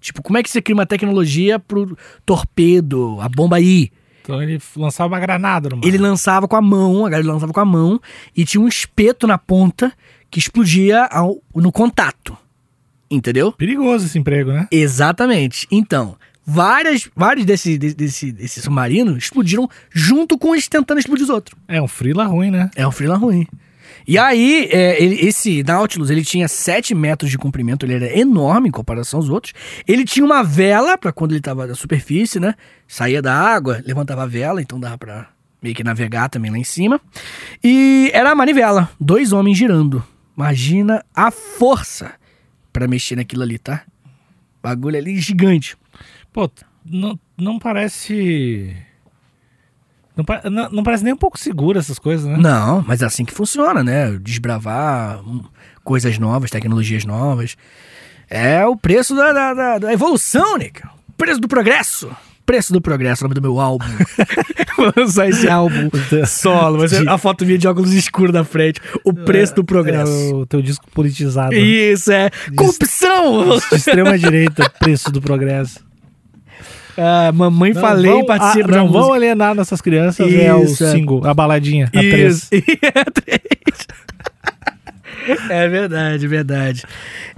Tipo, 0.00 0.22
como 0.22 0.38
é 0.38 0.42
que 0.42 0.50
você 0.50 0.60
cria 0.62 0.74
uma 0.76 0.86
tecnologia 0.86 1.58
pro 1.58 1.96
torpedo, 2.24 3.18
a 3.20 3.28
bomba 3.28 3.60
ir? 3.60 3.90
Então 4.22 4.42
ele 4.42 4.60
lançava 4.76 5.08
uma 5.14 5.20
granada 5.20 5.68
no 5.68 5.76
mar. 5.76 5.86
Ele 5.86 5.98
lançava 5.98 6.48
com 6.48 6.56
a 6.56 6.60
mão, 6.62 7.06
a 7.06 7.10
galera 7.10 7.32
lançava 7.32 7.52
com 7.52 7.60
a 7.60 7.64
mão, 7.64 8.00
e 8.36 8.44
tinha 8.44 8.60
um 8.60 8.68
espeto 8.68 9.26
na 9.26 9.38
ponta 9.38 9.92
que 10.30 10.38
explodia 10.38 11.04
ao- 11.04 11.38
no 11.54 11.70
contato. 11.72 12.36
Entendeu? 13.08 13.52
Perigoso 13.52 14.06
esse 14.06 14.18
emprego, 14.18 14.52
né? 14.52 14.66
Exatamente. 14.70 15.66
Então, 15.70 16.16
várias, 16.46 17.08
vários 17.14 17.44
desse, 17.44 17.76
desse, 17.76 18.30
desse, 18.30 18.62
submarino 18.62 19.16
explodiram 19.18 19.68
junto 19.90 20.38
com 20.38 20.54
eles 20.54 20.68
tentando 20.68 20.98
explodir 21.00 21.24
os 21.24 21.30
outros. 21.30 21.58
É 21.66 21.82
um 21.82 21.88
frila 21.88 22.24
ruim, 22.24 22.50
né? 22.50 22.70
É 22.76 22.86
um 22.86 22.92
freela 22.92 23.16
ruim. 23.16 23.46
E 24.06 24.16
aí, 24.16 24.68
é, 24.70 25.02
ele- 25.02 25.16
esse 25.26 25.64
Nautilus, 25.64 26.10
ele 26.10 26.24
tinha 26.24 26.46
7 26.46 26.94
metros 26.94 27.28
de 27.28 27.36
comprimento, 27.36 27.84
ele 27.84 27.94
era 27.94 28.16
enorme 28.16 28.68
em 28.68 28.72
comparação 28.72 29.18
aos 29.18 29.28
outros. 29.28 29.52
Ele 29.86 30.04
tinha 30.04 30.24
uma 30.24 30.44
vela 30.44 30.96
para 30.96 31.10
quando 31.12 31.32
ele 31.32 31.40
estava 31.40 31.66
na 31.66 31.74
superfície, 31.74 32.38
né? 32.38 32.54
Saía 32.86 33.20
da 33.20 33.34
água, 33.34 33.82
levantava 33.84 34.22
a 34.22 34.26
vela, 34.26 34.62
então 34.62 34.78
dava 34.78 34.96
para 34.96 35.28
meio 35.60 35.74
que 35.74 35.82
navegar 35.82 36.28
também 36.28 36.52
lá 36.52 36.58
em 36.58 36.62
cima. 36.62 37.00
E 37.64 38.08
era 38.14 38.30
a 38.30 38.34
manivela, 38.36 38.88
dois 39.00 39.32
homens 39.32 39.58
girando. 39.58 40.04
Imagina 40.36 41.04
a 41.12 41.32
força 41.32 42.12
para 42.72 42.86
mexer 42.86 43.16
naquilo 43.16 43.42
ali, 43.42 43.58
tá? 43.58 43.82
Bagulho 44.62 44.96
ali 44.98 45.18
gigante. 45.18 45.76
Pô, 46.36 46.50
não, 46.84 47.18
não 47.38 47.58
parece. 47.58 48.76
Não, 50.14 50.50
não- 50.50 50.70
não 50.70 50.82
parece 50.82 51.02
nem 51.02 51.14
um 51.14 51.16
pouco 51.16 51.38
seguro 51.38 51.78
essas 51.78 51.98
coisas, 51.98 52.26
né? 52.26 52.36
Não, 52.38 52.84
mas 52.86 53.00
é 53.00 53.06
assim 53.06 53.24
que 53.24 53.32
funciona, 53.32 53.82
né? 53.82 54.18
Desbravar 54.20 55.18
hum, 55.26 55.42
coisas 55.82 56.18
novas, 56.18 56.50
tecnologias 56.50 57.06
novas. 57.06 57.56
É 58.28 58.66
o 58.66 58.76
preço 58.76 59.16
da, 59.16 59.32
da, 59.32 59.54
da- 59.54 59.78
da 59.78 59.92
evolução, 59.94 60.58
Nick. 60.58 60.82
O 61.08 61.12
preço 61.16 61.40
do 61.40 61.48
progresso. 61.48 62.10
Preço 62.44 62.70
do 62.70 62.82
progresso, 62.82 63.24
o 63.24 63.28
nome 63.28 63.34
do 63.34 63.40
meu 63.40 63.58
álbum. 63.58 63.86
Vou 64.76 64.92
lançar 64.94 65.28
esse 65.30 65.48
álbum 65.48 65.88
solo. 66.28 66.78
Vai 66.80 66.88
ser 66.88 67.08
a 67.08 67.16
foto 67.16 67.46
minha 67.46 67.56
de 67.56 67.66
óculos 67.66 67.94
escuros 67.94 68.34
na 68.34 68.44
frente. 68.44 68.78
O 69.04 69.14
preço 69.14 69.54
do 69.54 69.64
progresso. 69.64 70.12
É 70.12 70.34
o 70.34 70.44
teu 70.44 70.60
disco 70.60 70.84
politizado. 70.90 71.50
né? 71.52 71.56
Isso, 71.58 72.12
é. 72.12 72.30
Corrupção! 72.54 73.58
De 73.70 73.74
extrema 73.76 74.16
direita, 74.20 74.68
preço 74.68 75.10
do 75.10 75.20
progresso. 75.22 75.85
Ah, 76.98 77.30
mamãe 77.32 77.72
Não 77.74 77.80
falei 77.80 78.10
vão- 78.10 78.24
participa 78.26 78.68
ah, 78.68 78.70
da 78.72 78.76
Não 78.78 78.88
vão 78.88 79.12
alienar 79.12 79.54
nossas 79.54 79.80
crianças, 79.80 80.32
é 80.32 80.54
o 80.54 80.64
Isso, 80.64 80.82
é. 80.84 80.90
single, 80.92 81.26
a 81.26 81.34
baladinha, 81.34 81.90
a. 81.94 82.02
Isso. 82.02 82.48
Três. 82.50 83.86
É 85.50 85.68
verdade, 85.68 86.28
verdade. 86.28 86.84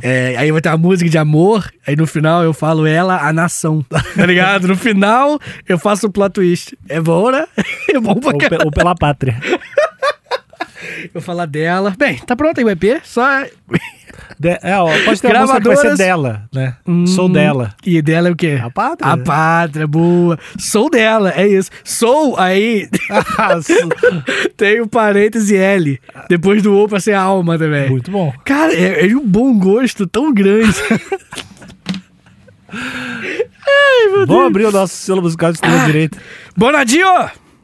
É, 0.02 0.34
aí 0.36 0.52
vai 0.52 0.60
ter 0.60 0.68
uma 0.68 0.76
música 0.76 1.08
de 1.08 1.16
amor, 1.16 1.72
aí 1.86 1.96
no 1.96 2.06
final 2.06 2.42
eu 2.44 2.52
falo 2.52 2.86
ela, 2.86 3.26
a 3.26 3.32
nação. 3.32 3.82
Tá 3.88 4.26
ligado? 4.26 4.68
No 4.68 4.76
final 4.76 5.38
eu 5.66 5.78
faço 5.78 6.06
o 6.06 6.12
plot 6.12 6.32
twist. 6.34 6.76
É 6.88 7.00
bom, 7.00 7.30
né? 7.30 7.46
É 7.94 7.98
bom 7.98 8.14
pra 8.16 8.32
Ou, 8.32 8.38
pe- 8.38 8.64
ou 8.66 8.70
pela 8.70 8.94
pátria. 8.94 9.40
Eu 11.14 11.22
falar 11.22 11.46
dela. 11.46 11.94
Bem, 11.96 12.18
tá 12.18 12.36
pronto 12.36 12.58
aí 12.58 12.64
o 12.64 12.68
EP? 12.70 13.00
Só. 13.04 13.22
De- 14.38 14.58
é, 14.62 14.76
ó, 14.76 14.86
pode 15.04 15.20
ter 15.20 15.28
uma 15.28 15.40
música 15.40 15.60
que 15.60 15.66
vai 15.68 15.76
ser 15.76 15.82
Gravadoras- 15.82 15.98
dela, 15.98 16.42
né? 16.54 16.76
Hum. 16.86 17.06
Sou 17.06 17.28
dela. 17.28 17.74
E 17.84 18.00
dela 18.02 18.28
é 18.28 18.30
o 18.30 18.36
quê? 18.36 18.58
A 18.62 18.70
pátria. 18.70 19.12
A 19.12 19.16
pátria, 19.16 19.86
boa. 19.86 20.38
Sou 20.58 20.88
dela, 20.90 21.32
é 21.36 21.46
isso. 21.46 21.70
Sou, 21.84 22.36
aí 22.38 22.88
tem 24.56 24.80
o 24.80 24.88
parêntese 24.88 25.56
L. 25.56 26.00
Depois 26.28 26.62
do 26.62 26.74
O 26.76 26.88
pra 26.88 27.00
ser 27.00 27.14
alma 27.14 27.58
também. 27.58 27.88
Muito 27.90 28.10
bom. 28.10 28.32
Cara, 28.44 28.72
é, 28.74 29.08
é 29.08 29.16
um 29.16 29.26
bom 29.26 29.58
gosto 29.58 30.06
tão 30.06 30.32
grande. 30.32 30.74
Vamos 34.26 34.46
abrir 34.46 34.64
o 34.66 34.72
nosso 34.72 34.94
selo 34.94 35.22
musical 35.22 35.50
de 35.52 35.56
extrema 35.56 35.82
Ah. 35.82 35.86
direita. 35.86 36.18
Bonadinho, 36.56 37.06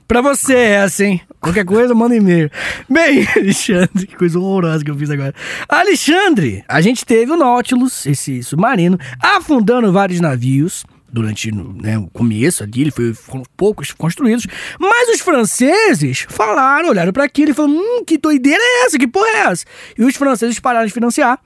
pra 0.07 0.21
você 0.21 0.55
essa, 0.55 1.05
hein? 1.05 1.21
Qualquer 1.44 1.66
coisa, 1.66 1.94
manda 1.94 2.16
e-mail. 2.16 2.50
Bem, 2.88 3.26
Alexandre, 3.37 4.07
que 4.07 4.16
coisa 4.16 4.38
horrorosa 4.38 4.83
que 4.83 4.90
eu 4.90 4.96
fiz 4.96 5.11
agora. 5.11 5.35
Alexandre, 5.68 6.64
a 6.66 6.80
gente 6.80 7.04
teve 7.04 7.33
o 7.33 7.37
Nautilus, 7.37 8.07
esse 8.07 8.42
submarino, 8.42 8.98
afundando 9.20 9.92
vários 9.92 10.20
navios 10.20 10.87
durante 11.12 11.54
né, 11.54 11.98
o 11.98 12.09
começo 12.09 12.62
ali, 12.62 12.80
ele 12.80 12.90
foi, 12.90 13.12
foram 13.12 13.44
poucos 13.59 13.92
construídos, 13.92 14.46
mas 14.80 15.11
os 15.11 15.20
franceses 15.20 16.26
falaram, 16.30 16.88
olharam 16.88 17.12
pra 17.12 17.24
aquilo 17.24 17.50
e 17.50 17.54
falaram, 17.54 17.76
hum, 17.76 18.04
que 18.07 18.16
doideira 18.16 18.59
é 18.61 18.87
essa, 18.87 18.98
que 18.98 19.07
porra 19.07 19.28
é 19.28 19.40
essa? 19.42 19.66
E 19.98 20.02
os 20.02 20.16
franceses 20.16 20.59
pararam 20.59 20.87
de 20.87 20.92
financiar, 20.94 21.38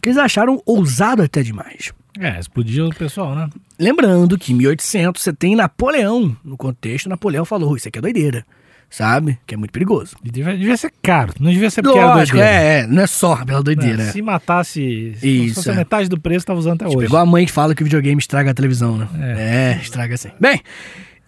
que 0.00 0.10
eles 0.10 0.16
acharam 0.16 0.62
ousado 0.64 1.22
até 1.22 1.42
demais. 1.42 1.92
É, 2.20 2.38
explodiu 2.38 2.86
o 2.86 2.94
pessoal, 2.94 3.34
né? 3.34 3.50
Lembrando 3.78 4.38
que 4.38 4.52
em 4.52 4.56
1800 4.56 5.20
você 5.20 5.32
tem 5.32 5.56
Napoleão 5.56 6.36
no 6.44 6.56
contexto. 6.56 7.08
Napoleão 7.08 7.44
falou: 7.44 7.76
Isso 7.76 7.88
aqui 7.88 7.98
é 7.98 8.02
doideira, 8.02 8.44
sabe? 8.90 9.38
Que 9.46 9.54
é 9.54 9.56
muito 9.56 9.70
perigoso. 9.70 10.16
E 10.24 10.30
devia, 10.30 10.56
devia 10.56 10.76
ser 10.76 10.92
caro, 11.02 11.32
não 11.40 11.50
devia 11.50 11.70
ser 11.70 11.84
Lógico, 11.86 12.36
doideira. 12.36 12.46
é, 12.46 12.80
é, 12.80 12.86
não 12.86 13.02
é 13.02 13.06
só 13.06 13.42
pela 13.44 13.60
É, 13.60 13.62
doideira. 13.62 14.02
é. 14.02 14.10
Se 14.12 14.20
matasse, 14.20 15.14
se 15.18 15.28
Isso, 15.46 15.54
fosse 15.54 15.70
é. 15.70 15.74
metade 15.74 16.08
do 16.08 16.20
preço, 16.20 16.44
tava 16.44 16.58
usando 16.58 16.82
até 16.82 16.94
hoje. 16.94 17.06
Igual 17.06 17.22
a 17.22 17.26
mãe 17.26 17.46
que 17.46 17.52
fala 17.52 17.74
que 17.74 17.82
o 17.82 17.86
videogame 17.86 18.18
estraga 18.18 18.50
a 18.50 18.54
televisão, 18.54 18.98
né? 18.98 19.08
É, 19.16 19.78
estraga 19.80 20.16
sim. 20.16 20.30
Bem, 20.40 20.60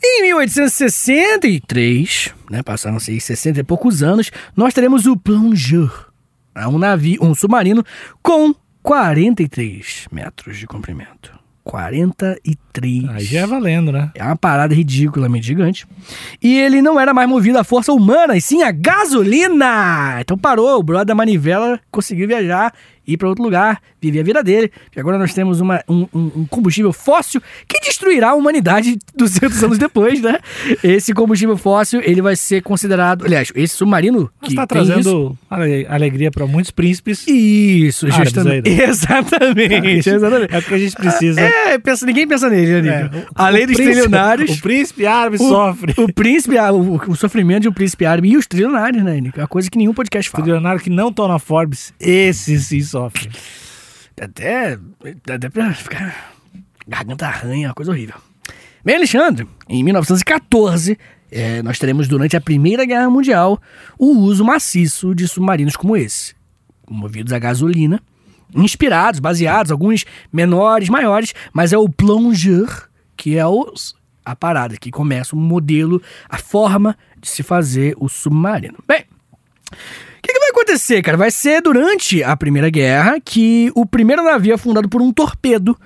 em 0.04 0.22
1863, 0.22 2.34
né, 2.50 2.62
passaram-se 2.62 3.10
aí 3.12 3.20
60 3.20 3.60
e 3.60 3.62
poucos 3.62 4.02
anos, 4.02 4.30
nós 4.56 4.74
teremos 4.74 5.06
o 5.06 5.16
Plongeur, 5.16 6.08
é 6.54 6.66
um 6.66 6.78
navio, 6.78 7.22
um 7.22 7.34
submarino 7.34 7.84
com 8.22 8.54
43 8.82 10.06
metros 10.10 10.58
de 10.58 10.66
comprimento. 10.66 11.32
43. 11.64 13.08
Aí 13.08 13.24
já 13.24 13.40
é 13.40 13.46
valendo, 13.46 13.92
né? 13.92 14.10
É 14.14 14.24
uma 14.24 14.36
parada 14.36 14.74
ridiculamente 14.74 15.46
gigante. 15.46 15.86
E 16.42 16.58
ele 16.58 16.82
não 16.82 16.98
era 16.98 17.14
mais 17.14 17.28
movido 17.28 17.58
à 17.58 17.64
força 17.64 17.92
humana, 17.92 18.36
e 18.36 18.40
sim 18.40 18.62
a 18.62 18.70
gasolina. 18.70 20.18
Então 20.20 20.36
parou, 20.36 20.78
o 20.78 20.82
brother 20.82 21.06
da 21.06 21.14
manivela 21.14 21.80
conseguiu 21.90 22.26
viajar, 22.26 22.72
ir 23.06 23.16
para 23.16 23.28
outro 23.28 23.42
lugar, 23.44 23.80
viver 24.00 24.20
a 24.20 24.22
vida 24.22 24.42
dele. 24.42 24.70
E 24.94 25.00
agora 25.00 25.18
nós 25.18 25.32
temos 25.34 25.60
uma- 25.60 25.82
um, 25.88 26.06
um- 26.14 26.46
combustível 26.48 26.92
fóssil 26.92 27.40
que 27.68 27.80
destruirá 27.80 28.30
a 28.30 28.34
humanidade 28.34 28.98
200 29.16 29.62
anos 29.64 29.78
depois, 29.78 30.20
né? 30.20 30.38
Esse 30.82 31.12
combustível 31.14 31.56
fóssil, 31.56 32.00
ele 32.04 32.20
vai 32.22 32.36
ser 32.36 32.62
considerado... 32.62 33.24
Aliás, 33.24 33.52
esse 33.54 33.74
submarino 33.76 34.30
que 34.42 34.54
tá 34.54 34.62
isso- 34.62 34.66
trazendo 34.68 35.38
ale- 35.50 35.86
alegria 35.88 36.30
pra 36.30 36.46
muitos 36.46 36.70
príncipes. 36.70 37.26
Isso, 37.26 38.10
justamente. 38.10 38.68
aí, 38.68 38.80
Exatamente, 38.82 40.08
exatamente. 40.08 40.54
É 40.54 40.58
o 40.58 40.62
que 40.62 40.74
a 40.74 40.78
gente 40.78 40.94
precisa. 40.96 41.40
É, 41.40 41.78
pensa, 41.78 42.06
ninguém 42.06 42.26
pensa 42.26 42.48
nele, 42.48 42.82
né, 42.82 43.10
É, 43.12 43.16
o- 43.18 43.26
Além 43.34 43.64
o 43.64 43.66
dos 43.68 43.76
príncipe- 43.76 44.00
trilionários... 44.00 44.50
O 44.58 44.62
príncipe 44.62 45.06
árabe 45.06 45.36
O- 45.36 45.48
sofre. 45.48 45.94
O 45.96 46.12
príncipe, 46.12 46.56
o, 46.58 47.00
o 47.10 47.16
sofrimento 47.16 47.62
de 47.62 47.68
um 47.68 47.72
príncipe 47.72 48.04
árabe 48.04 48.28
e 48.30 48.36
os 48.36 48.46
trilionários, 48.46 49.02
né, 49.02 49.20
Nico? 49.20 49.38
É 49.38 49.42
uma 49.42 49.48
coisa 49.48 49.70
que 49.70 49.78
nenhum 49.78 49.94
podcast 49.94 50.28
O 50.28 50.32
fala. 50.32 50.44
trilionário 50.44 50.80
que 50.80 50.90
não 50.90 51.08
estão 51.08 51.28
na 51.28 51.38
Forbes, 51.38 51.92
esses 52.00 52.72
sofrem. 52.92 53.30
Até, 54.20 54.78
até 55.32 55.48
pra 55.48 55.72
ficar. 55.72 56.34
Garganta 56.86 57.26
arranha, 57.26 57.72
coisa 57.72 57.90
horrível. 57.90 58.16
Bem, 58.84 58.96
Alexandre, 58.96 59.48
em 59.68 59.82
1914, 59.82 60.98
eh, 61.30 61.62
nós 61.62 61.78
teremos 61.78 62.06
durante 62.06 62.36
a 62.36 62.40
Primeira 62.40 62.84
Guerra 62.84 63.08
Mundial 63.08 63.60
o 63.98 64.18
uso 64.18 64.44
maciço 64.44 65.14
de 65.14 65.26
submarinos 65.26 65.76
como 65.76 65.96
esse, 65.96 66.34
movidos 66.90 67.32
a 67.32 67.38
gasolina, 67.38 68.02
inspirados, 68.54 69.20
baseados, 69.20 69.72
alguns 69.72 70.04
menores, 70.32 70.88
maiores, 70.88 71.32
mas 71.52 71.72
é 71.72 71.78
o 71.78 71.88
Plongeur, 71.88 72.88
que 73.16 73.38
é 73.38 73.46
o 73.46 73.72
a 74.24 74.36
parada, 74.36 74.76
que 74.76 74.90
começa 74.90 75.34
o 75.34 75.38
modelo, 75.38 76.00
a 76.28 76.38
forma 76.38 76.96
de 77.20 77.28
se 77.28 77.42
fazer 77.42 77.94
o 77.98 78.08
submarino. 78.08 78.78
Bem, 78.86 79.04
o 79.72 80.22
que, 80.22 80.32
que 80.32 80.38
vai 80.38 80.50
acontecer, 80.50 81.02
cara? 81.02 81.16
Vai 81.16 81.30
ser 81.30 81.60
durante 81.60 82.22
a 82.22 82.36
Primeira 82.36 82.70
Guerra 82.70 83.18
que 83.20 83.72
o 83.74 83.84
primeiro 83.84 84.22
navio 84.22 84.54
afundado 84.54 84.88
por 84.88 85.02
um 85.02 85.12
torpedo 85.12 85.76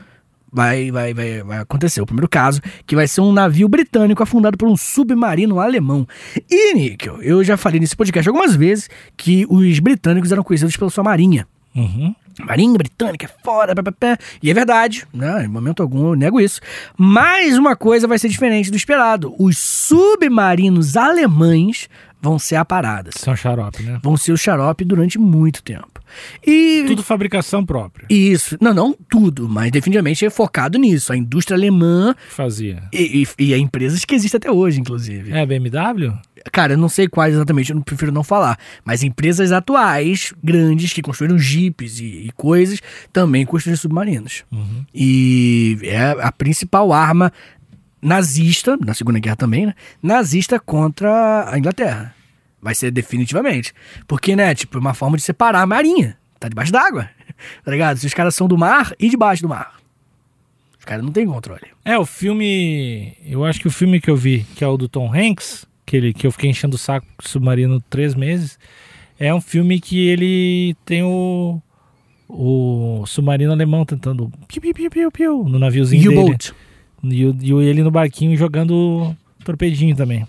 vai, 0.53 0.91
vai, 0.91 1.13
vai, 1.13 1.43
vai 1.43 1.59
acontecer. 1.59 2.01
O 2.01 2.07
primeiro 2.07 2.29
caso, 2.29 2.61
que 2.87 2.97
vai 2.97 3.07
ser 3.07 3.21
um 3.21 3.33
navio 3.33 3.69
britânico 3.69 4.23
afundado 4.23 4.57
por 4.57 4.69
um 4.69 4.77
submarino 4.77 5.61
alemão. 5.61 6.07
E, 6.51 6.75
Níquel, 6.75 7.23
eu 7.23 7.45
já 7.45 7.57
falei 7.57 7.79
nesse 7.79 7.97
podcast 7.97 8.29
algumas 8.29 8.57
vezes 8.57 8.89
que 9.17 9.47
os 9.49 9.79
britânicos 9.79 10.33
eram 10.33 10.43
conhecidos 10.43 10.77
pela 10.77 10.91
sua 10.91 11.05
marinha. 11.05 11.47
Uhum. 11.75 12.15
Marinha 12.41 12.77
britânica 12.77 13.27
é 13.27 13.31
foda, 13.43 13.75
pá, 13.75 13.83
pá, 13.83 13.93
pá. 13.93 14.19
e 14.43 14.51
é 14.51 14.55
verdade, 14.55 15.07
né? 15.13 15.45
em 15.45 15.49
momento 15.49 15.83
algum 15.83 16.09
eu 16.09 16.15
nego 16.15 16.41
isso. 16.41 16.61
Mas 16.97 17.57
uma 17.57 17.75
coisa 17.75 18.07
vai 18.07 18.19
ser 18.19 18.29
diferente 18.29 18.71
do 18.71 18.77
esperado: 18.77 19.35
os 19.39 19.59
submarinos 19.59 20.97
alemães 20.97 21.89
vão 22.27 22.39
ser 22.39 22.57
a 22.57 22.65
parada. 22.65 23.11
São 23.17 23.37
xarope, 23.37 23.83
né? 23.83 24.01
Vão 24.03 24.17
ser 24.17 24.33
o 24.33 24.37
xarope 24.37 24.85
durante 24.85 25.19
muito 25.19 25.63
tempo. 25.63 26.01
E 26.47 26.85
Tudo 26.87 27.03
fabricação 27.03 27.65
própria. 27.65 28.07
isso, 28.09 28.57
não, 28.61 28.73
não 28.75 28.97
tudo, 29.09 29.49
mas 29.49 29.71
definitivamente 29.71 30.25
é 30.25 30.31
focado 30.31 30.79
nisso. 30.79 31.13
A 31.13 31.17
indústria 31.17 31.57
alemã 31.57 32.15
Fazia. 32.29 32.83
e, 32.93 33.23
e, 33.39 33.45
e 33.47 33.55
a 33.55 33.59
empresas 33.59 34.05
que 34.05 34.15
existem 34.15 34.39
até 34.39 34.51
hoje, 34.51 34.81
inclusive. 34.81 35.33
É 35.33 35.45
BMW? 35.47 36.13
Cara, 36.53 36.75
eu 36.75 36.79
não 36.79 36.89
sei 36.89 37.09
quais 37.09 37.35
exatamente, 37.35 37.71
eu 37.71 37.77
não- 37.77 37.83
prefiro 37.83 38.13
não 38.13 38.23
falar. 38.23 38.57
Mas 38.85 39.03
empresas 39.03 39.51
atuais, 39.51 40.33
grandes, 40.43 40.93
que 40.93 41.03
construíram 41.03 41.39
jipes 41.39 41.99
e, 41.99 42.05
e 42.27 42.31
coisas, 42.37 42.81
também 43.13 43.45
construíram 43.45 43.77
submarinos. 43.81 44.45
E 44.95 45.77
é 45.83 46.11
a 46.21 46.31
principal 46.33 46.93
arma 46.93 47.33
nazista, 48.01 48.77
na 48.77 48.95
Segunda 48.95 49.19
Guerra 49.19 49.37
também, 49.37 49.67
né? 49.67 49.75
Nazista 50.03 50.61
contra 50.61 51.51
a 51.51 51.59
Inglaterra. 51.59 52.15
Vai 52.67 52.75
ser 52.75 52.91
definitivamente. 52.91 53.73
Porque, 54.09 54.35
né, 54.35 54.53
tipo, 54.53 54.77
é 54.77 54.81
uma 54.81 54.93
forma 54.93 55.17
de 55.17 55.23
separar 55.23 55.63
a 55.63 55.67
marinha. 55.67 56.19
Tá 56.41 56.49
debaixo 56.49 56.73
d'água. 56.73 57.09
Tá 57.63 57.71
ligado? 57.71 57.99
Se 57.99 58.07
os 58.07 58.15
caras 58.15 58.35
são 58.35 58.49
do 58.49 58.57
mar 58.57 58.95
e 58.99 59.11
debaixo 59.11 59.43
do 59.43 59.49
mar. 59.49 59.75
Os 60.79 60.87
caras 60.87 61.05
não 61.05 61.13
têm 61.13 61.27
controle. 61.27 61.67
É, 61.85 61.99
o 61.99 62.07
filme. 62.07 63.15
Eu 63.27 63.45
acho 63.45 63.61
que 63.61 63.69
o 63.69 63.71
filme 63.71 64.01
que 64.01 64.11
eu 64.11 64.17
vi, 64.17 64.47
que 64.55 64.65
é 64.65 64.67
o 64.67 64.79
do 64.79 64.89
Tom 64.89 65.13
Hanks, 65.13 65.67
que, 65.85 65.99
ele, 65.99 66.15
que 66.15 66.27
eu 66.27 66.33
fiquei 66.33 66.49
enchendo 66.49 66.77
o 66.77 66.79
saco 66.79 67.07
com 67.15 67.27
o 67.27 67.29
submarino 67.29 67.79
três 67.91 68.15
meses, 68.15 68.59
é 69.19 69.35
um 69.35 69.41
filme 69.41 69.79
que 69.79 70.09
ele 70.09 70.75
tem 70.87 71.03
o. 71.03 71.61
O 72.27 73.05
submarino 73.07 73.53
alemão 73.53 73.85
tentando. 73.85 74.33
Piu, 74.49 74.63
piu, 74.63 74.73
piu, 74.73 74.91
piu, 74.91 75.13
piu, 75.13 75.45
no 75.45 75.59
naviozinho 75.59 76.09
dele. 76.09 76.39
E, 77.05 77.23
e 77.23 77.53
ele 77.69 77.83
no 77.83 77.91
barquinho 77.91 78.35
jogando 78.35 79.15
torpedinho 79.45 79.95
também. 79.95 80.27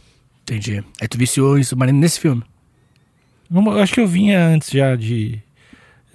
Entendi. 0.47 0.83
Aí 1.01 1.07
tu 1.07 1.17
viciou 1.17 1.57
em 1.59 1.63
submarino 1.63 1.99
nesse 1.99 2.19
filme. 2.19 2.41
Eu 3.53 3.79
acho 3.81 3.93
que 3.93 3.99
eu 3.99 4.07
vinha 4.07 4.45
antes 4.47 4.69
já 4.71 4.95
de. 4.95 5.39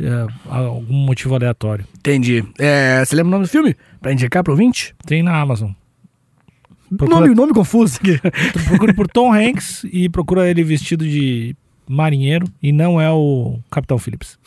é, 0.00 0.26
algum 0.48 0.94
motivo 0.94 1.34
aleatório. 1.34 1.86
Entendi. 1.98 2.42
É, 2.58 3.04
você 3.04 3.14
lembra 3.14 3.28
o 3.28 3.32
nome 3.32 3.44
do 3.44 3.48
filme? 3.50 3.76
Pra 4.00 4.12
indicar 4.12 4.42
pro 4.42 4.52
ouvinte? 4.54 4.94
Tem 5.06 5.22
na 5.22 5.38
Amazon. 5.38 5.70
Procura- 6.96 7.20
Nome, 7.20 7.34
nome 7.34 7.52
confuso 7.54 7.98
aqui. 8.00 8.18
Tu 8.52 8.62
procura 8.64 8.92
por 8.94 9.06
Tom 9.08 9.32
Hanks 9.32 9.84
e 9.90 10.08
procura 10.10 10.48
ele 10.48 10.62
vestido 10.62 11.06
de 11.06 11.54
marinheiro 11.88 12.46
e 12.62 12.70
não 12.72 13.00
é 13.00 13.10
o 13.10 13.58
Capitão 13.70 13.98
Phillips. 13.98 14.38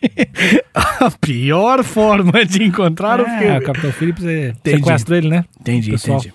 A 0.74 1.10
pior 1.10 1.82
forma 1.84 2.44
de 2.46 2.62
encontrar 2.64 3.20
o 3.20 3.26
é, 3.26 3.38
filme. 3.38 3.58
o 3.58 3.62
Capitão 3.62 3.92
Phillips 3.92 4.24
é, 4.24 4.48
Entendi. 4.50 4.76
sequestra 4.78 5.16
ele, 5.18 5.28
né? 5.28 5.44
Entendi, 5.60 5.90
Pessoal. 5.90 6.18
entendi. 6.18 6.34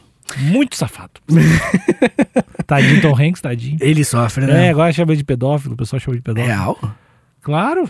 Muito 0.52 0.76
safado. 0.78 1.12
tadinho 2.76 3.02
Tom 3.02 3.16
Hanks, 3.16 3.42
tadinho. 3.42 3.78
Ele 3.82 4.04
sofre, 4.04 4.46
É, 4.46 4.48
né? 4.48 4.70
agora 4.70 4.92
chama 4.94 5.16
de 5.16 5.24
pedófilo, 5.24 5.74
o 5.74 5.78
pessoal 5.78 6.00
chama 6.00 6.16
de 6.18 6.24
pedófilo. 6.24 6.48
Real? 6.48 6.80
Claro. 7.42 7.82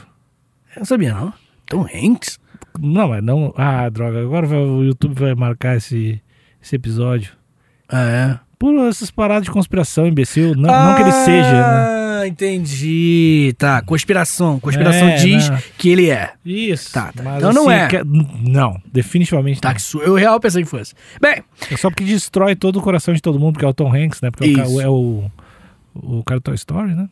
Eu 0.76 0.80
não 0.80 0.86
sabia, 0.86 1.14
não. 1.14 1.34
Tom 1.68 1.86
Hanks? 1.94 2.40
Não, 2.80 3.10
mas 3.10 3.24
não. 3.24 3.54
Ah, 3.58 3.88
droga, 3.90 4.22
agora 4.22 4.48
vai- 4.48 4.58
o 4.58 4.84
YouTube 4.84 5.14
vai 5.20 5.36
marcar 5.36 5.76
esse, 5.78 6.22
esse 6.62 6.76
episódio. 6.76 7.34
Ah, 7.90 8.04
é. 8.04 8.40
Por 8.58 8.74
essas 8.88 9.12
paradas 9.12 9.44
de 9.46 9.52
conspiração, 9.52 10.08
imbecil. 10.08 10.56
Não, 10.56 10.64
não 10.70 10.96
que 10.96 11.02
ele 11.02 11.12
seja, 11.12 11.52
né? 11.52 12.11
Ah, 12.22 12.28
entendi. 12.28 13.54
Tá, 13.58 13.82
conspiração. 13.82 14.60
Conspiração 14.60 15.08
É, 15.10 15.16
diz 15.16 15.50
não. 15.50 15.58
que 15.78 15.90
ele 15.90 16.10
é. 16.10 16.34
Isso. 16.46 16.92
Tá, 16.94 17.12
tá. 17.12 17.24
Mas, 17.24 17.38
Então 17.38 17.54
não 17.54 17.70
assim, 17.70 17.80
é. 17.80 17.88
que- 17.88 18.04
Não, 18.50 18.82
definitivamente 18.92 19.60
Tá, 19.62 19.74
não. 19.94 20.02
eu 20.04 20.14
real 20.16 20.40
pensei 20.40 20.64
que 20.64 20.70
fosse. 20.70 20.94
Bem, 21.22 21.44
É 21.72 21.78
só 21.78 21.90
porque 21.90 22.04
destrói 22.04 22.56
todo 22.56 22.78
o 22.80 22.82
coração 22.82 23.14
de 23.14 23.22
todo 23.22 23.40
mundo, 23.40 23.54
porque 23.54 23.66
é 23.66 23.68
o 23.70 23.74
Tom 23.74 23.94
Hanks, 23.94 24.22
né? 24.22 24.30
Porque 24.32 24.46
é 24.60 24.64
o, 24.64 24.68
Isso. 24.68 24.82
é 24.82 24.90
o, 24.90 25.32
o 25.96 26.24
cara 26.24 26.40
do 26.40 26.44
Toy 26.44 26.56
Story, 26.56 26.94
né? 26.94 27.10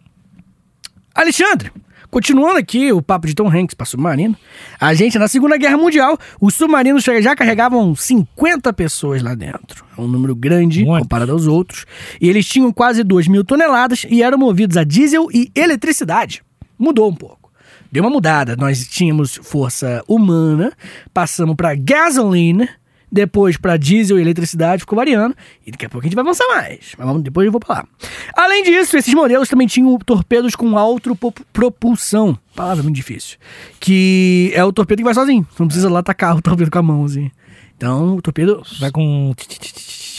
Alexandre, 1.15 1.72
continuando 2.10 2.58
aqui 2.58 2.91
o 2.91 3.02
papo 3.02 3.28
de 3.28 3.34
Tom 3.34 3.48
Hanks 3.48 3.74
para 3.74 3.86
submarino, 3.86 4.36
a 4.80 4.93
gente, 4.93 5.17
na 5.19 5.28
Segunda 5.28 5.58
Guerra 5.58 5.78
Mundial, 5.78 6.17
os 6.39 6.56
submarinos 6.56 7.04
já 7.04 7.36
carregavam 7.36 7.95
50 7.95 8.72
pessoas 8.74 9.22
lá 9.22 9.36
dentro. 9.36 9.86
É 9.98 10.02
um 10.02 10.08
número 10.08 10.36
grande 10.36 10.84
Muito. 10.84 11.04
comparado 11.04 11.32
aos 11.32 11.48
outros. 11.48 11.86
E 12.19 12.30
eles 12.30 12.45
tinham 12.45 12.72
quase 12.72 13.04
2 13.04 13.28
mil 13.28 13.43
toneladas 13.43 14.06
e 14.10 14.24
eram 14.24 14.38
movidos 14.38 14.78
a 14.78 14.84
diesel 14.84 15.28
e 15.34 15.52
eletricidade. 15.56 16.41
Mudou 16.78 17.10
um 17.10 17.15
pouco. 17.15 17.52
Deu 17.91 18.04
uma 18.04 18.10
mudada. 18.10 18.56
Nós 18.56 18.88
tínhamos 18.88 19.39
força 19.41 20.04
humana, 20.08 20.72
passamos 21.13 21.56
para 21.56 21.74
gasoline, 21.76 22.69
depois 23.12 23.58
para 23.58 23.78
diesel 23.78 24.17
e 24.19 24.22
eletricidade, 24.22 24.82
ficou 24.82 24.95
variando. 24.95 25.36
E 25.65 25.72
daqui 25.72 25.86
a 25.86 25.89
pouco 25.89 26.06
a 26.06 26.08
gente 26.08 26.15
vai 26.15 26.24
avançar 26.24 26.48
mais. 26.48 26.93
Mas 26.98 27.08
vamos, 27.08 27.24
depois 27.24 27.45
eu 27.45 27.52
vou 27.52 27.60
pra 27.60 27.76
lá. 27.76 27.88
Além 28.36 28.63
disso, 28.63 28.95
esses 28.98 29.13
modelos 29.13 29.50
também 29.50 29.67
tinham 29.67 29.98
torpedos 30.00 30.56
com 30.56 30.78
autopropulsão. 30.78 32.38
Palavra 32.56 32.84
muito 32.84 32.95
difícil. 32.95 33.38
Que 33.80 34.52
é 34.54 34.63
o 34.63 34.72
torpedo 34.74 35.00
que 35.00 35.04
vai 35.06 35.13
sozinho. 35.13 35.48
Não 35.58 35.67
precisa 35.67 35.89
lá 35.89 36.04
tacar 36.04 36.36
o 36.36 36.41
torpedo 36.41 36.69
com 36.72 36.80
a 36.80 36.84
mão, 36.84 37.06
assim. 37.06 37.32
Então, 37.76 38.17
o 38.17 38.22
torpedo 38.22 38.62
Vai 38.80 38.91
com. 38.91 39.34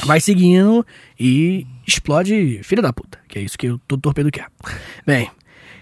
vai 0.07 0.19
seguindo 0.19 0.85
e 1.19 1.67
explode 1.87 2.61
filha 2.63 2.81
da 2.81 2.93
puta. 2.93 3.19
Que 3.29 3.39
é 3.39 3.43
isso 3.43 3.59
que 3.59 3.69
o 3.69 3.79
todo 3.87 4.01
torpedo 4.01 4.31
quer. 4.31 4.47
Bem, 5.07 5.31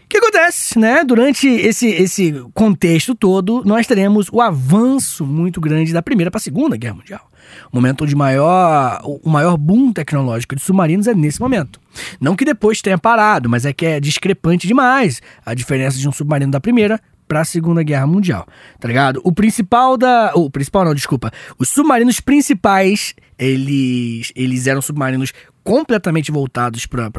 o 0.08 0.10
que 0.10 0.16
acontece, 0.16 0.78
né? 0.78 1.04
Durante 1.04 1.46
esse, 1.46 1.86
esse 1.86 2.32
contexto 2.54 3.14
todo, 3.14 3.62
nós 3.62 3.86
teremos 3.86 4.30
o 4.32 4.40
avanço 4.40 5.26
muito 5.26 5.60
grande 5.60 5.92
da 5.92 6.00
Primeira 6.00 6.30
para 6.30 6.38
a 6.38 6.40
Segunda 6.40 6.78
Guerra 6.78 6.94
Mundial. 6.94 7.30
O 7.70 7.76
momento 7.76 8.06
de 8.06 8.16
maior, 8.16 9.02
o 9.04 9.28
maior 9.28 9.58
boom 9.58 9.92
tecnológico 9.92 10.56
de 10.56 10.62
submarinos 10.62 11.06
é 11.06 11.14
nesse 11.14 11.38
momento. 11.38 11.78
Não 12.18 12.34
que 12.34 12.46
depois 12.46 12.80
tenha 12.80 12.96
parado, 12.96 13.50
mas 13.50 13.66
é 13.66 13.72
que 13.74 13.84
é 13.84 14.00
discrepante 14.00 14.66
demais 14.66 15.20
a 15.44 15.52
diferença 15.52 15.98
de 15.98 16.08
um 16.08 16.12
submarino 16.12 16.52
da 16.52 16.60
Primeira 16.60 16.98
para 17.28 17.42
a 17.42 17.44
Segunda 17.44 17.82
Guerra 17.82 18.06
Mundial, 18.06 18.46
tá 18.80 18.88
ligado? 18.88 19.20
O 19.22 19.30
principal 19.30 19.98
da, 19.98 20.32
o 20.34 20.50
principal 20.50 20.86
não, 20.86 20.94
desculpa, 20.94 21.30
os 21.58 21.68
submarinos 21.68 22.18
principais, 22.20 23.14
eles 23.38 24.32
eles 24.34 24.66
eram 24.66 24.80
submarinos 24.80 25.34
completamente 25.68 26.30
voltados 26.32 26.86
para 26.86 27.10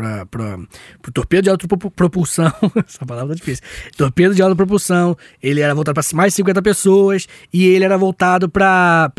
o 1.08 1.12
torpedo 1.12 1.44
de 1.44 1.50
alta 1.50 1.68
propu- 1.68 1.92
propulsão. 1.92 2.52
Essa 2.88 3.06
palavra 3.06 3.30
tá 3.30 3.36
difícil. 3.36 3.64
Torpedo 3.98 4.34
de 4.34 4.42
alta 4.42 4.56
propulsão. 4.56 5.16
Ele 5.42 5.62
era 5.62 5.74
voltado 5.76 5.94
para 6.02 6.18
mais 6.18 6.34
de 6.34 6.38
50 6.38 6.62
pessoas 6.62 7.28
e 7.54 7.66
ele 7.66 7.86
era 7.86 7.98
voltado 7.98 8.50
para 8.50 9.12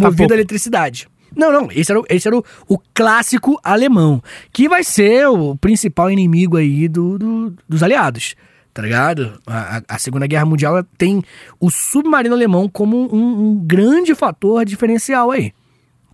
movido 0.00 0.16
pouco. 0.16 0.32
a 0.32 0.36
eletricidade. 0.36 1.08
Não, 1.36 1.52
não, 1.52 1.68
esse 1.72 1.90
era, 1.90 2.00
o- 2.00 2.04
esse 2.08 2.28
era 2.28 2.36
o, 2.38 2.44
o 2.68 2.78
clássico 2.94 3.58
alemão, 3.64 4.22
que 4.52 4.68
vai 4.68 4.84
ser 4.84 5.26
o 5.28 5.56
principal 5.56 6.08
inimigo 6.10 6.56
aí 6.56 6.86
do, 6.88 7.18
do- 7.18 7.56
dos 7.68 7.82
aliados, 7.82 8.36
tá 8.72 8.80
ligado? 8.80 9.40
A, 9.44 9.82
a- 9.88 9.98
Segunda 9.98 10.28
Guerra 10.28 10.44
Mundial 10.46 10.84
tem 10.96 11.24
o 11.58 11.70
submarino 11.72 12.36
alemão 12.36 12.68
como 12.68 13.12
um, 13.12 13.50
um 13.50 13.56
grande 13.56 14.14
fator 14.14 14.64
diferencial 14.64 15.32
aí, 15.32 15.50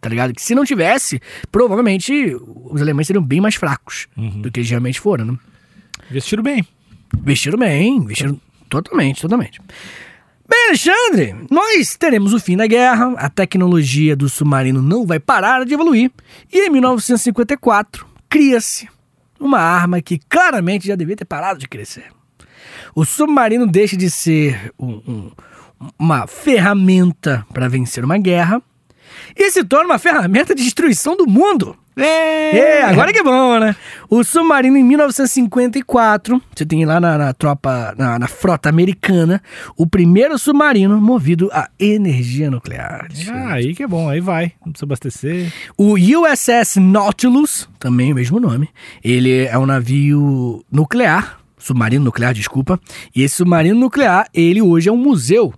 tá 0.01 0.09
ligado? 0.09 0.33
Que 0.33 0.43
se 0.43 0.55
não 0.55 0.65
tivesse, 0.65 1.21
provavelmente 1.53 2.37
os 2.71 2.81
alemães 2.81 3.07
seriam 3.07 3.23
bem 3.25 3.41
mais 3.41 3.55
fracos 3.55 4.07
do 4.17 4.51
que 4.51 4.61
eles 4.61 4.71
realmente 4.71 5.01
foram, 5.01 5.25
né? 5.25 5.39
Vestiram 6.11 6.43
bem. 6.43 6.67
Vestiram 7.23 7.59
bem, 7.59 8.05
vestiram 8.05 8.41
totalmente, 8.69 9.21
totalmente. 9.23 9.61
Bem, 10.49 10.67
Alexandre, 10.69 11.37
nós 11.51 11.97
teremos 11.97 12.33
o 12.33 12.41
fim 12.41 12.57
da 12.57 12.67
guerra, 12.67 13.15
a 13.19 13.29
tecnologia 13.29 14.17
do 14.17 14.29
submarino 14.29 14.83
não 14.83 15.07
vai 15.07 15.21
parar 15.21 15.65
de 15.65 15.75
evoluir, 15.75 16.11
e 16.53 16.67
em 16.67 16.71
1954 16.71 18.05
cria-se 18.29 18.89
uma 19.39 19.61
arma 19.61 20.01
que 20.03 20.19
claramente 20.29 20.87
já 20.89 20.97
devia 20.97 21.17
ter 21.17 21.25
parado 21.25 21.59
de 21.61 21.69
crescer. 21.69 22.07
O 22.95 23.05
submarino 23.05 23.67
deixa 23.67 23.97
de 23.97 24.11
ser 24.11 24.73
um- 24.79 25.01
um- 25.07 25.31
uma 25.99 26.27
ferramenta 26.27 27.47
para 27.53 27.69
vencer 27.69 28.05
uma 28.05 28.19
guerra 28.19 28.61
e 29.37 29.51
se 29.51 29.65
torna 29.65 29.87
uma 29.87 29.99
ferramenta 29.99 30.55
de 30.55 30.63
destruição 30.63 31.17
do 31.17 31.27
mundo. 31.27 31.77
É, 31.97 32.83
agora 32.83 33.13
que 33.13 33.19
é 33.19 33.23
bom, 33.23 33.59
né? 33.59 33.77
O 34.09 34.25
submarino 34.25 34.77
em 34.77 34.83
1954, 34.83 36.41
você 36.55 36.65
tem 36.65 36.85
lá 36.85 36.99
na, 36.99 37.19
na 37.19 37.33
tropa, 37.35 37.95
na, 37.99 38.19
na 38.19 38.27
frota 38.29 38.69
americana, 38.69 39.43
o 39.77 39.87
primeiro 39.87 40.39
submarino 40.39 41.01
movido 41.01 41.51
a 41.53 41.69
energia 41.79 42.51
nuclear. 42.51 43.09
Ah, 43.29 43.53
aí 43.55 43.75
que 43.75 43.83
é 43.83 43.87
bom, 43.87 44.09
aí 44.09 44.21
vai. 44.21 44.53
Não 44.65 44.73
precisa 44.73 44.87
abastecer. 44.87 45.53
O 45.77 45.95
USS 45.95 46.77
Nautilus, 46.77 47.69
também 47.79 48.13
o 48.13 48.15
mesmo 48.15 48.41
nome, 48.41 48.69
ele 49.05 49.45
é 49.45 49.59
um 49.59 49.67
navio 49.67 50.65
nuclear, 50.73 51.41
submarino 51.59 52.05
nuclear, 52.05 52.33
desculpa. 52.33 52.81
E 53.15 53.23
esse 53.23 53.37
submarino 53.37 53.79
nuclear, 53.79 54.27
ele 54.33 54.63
hoje 54.63 54.89
é 54.89 54.93
um 54.93 54.97
museu. 54.97 55.53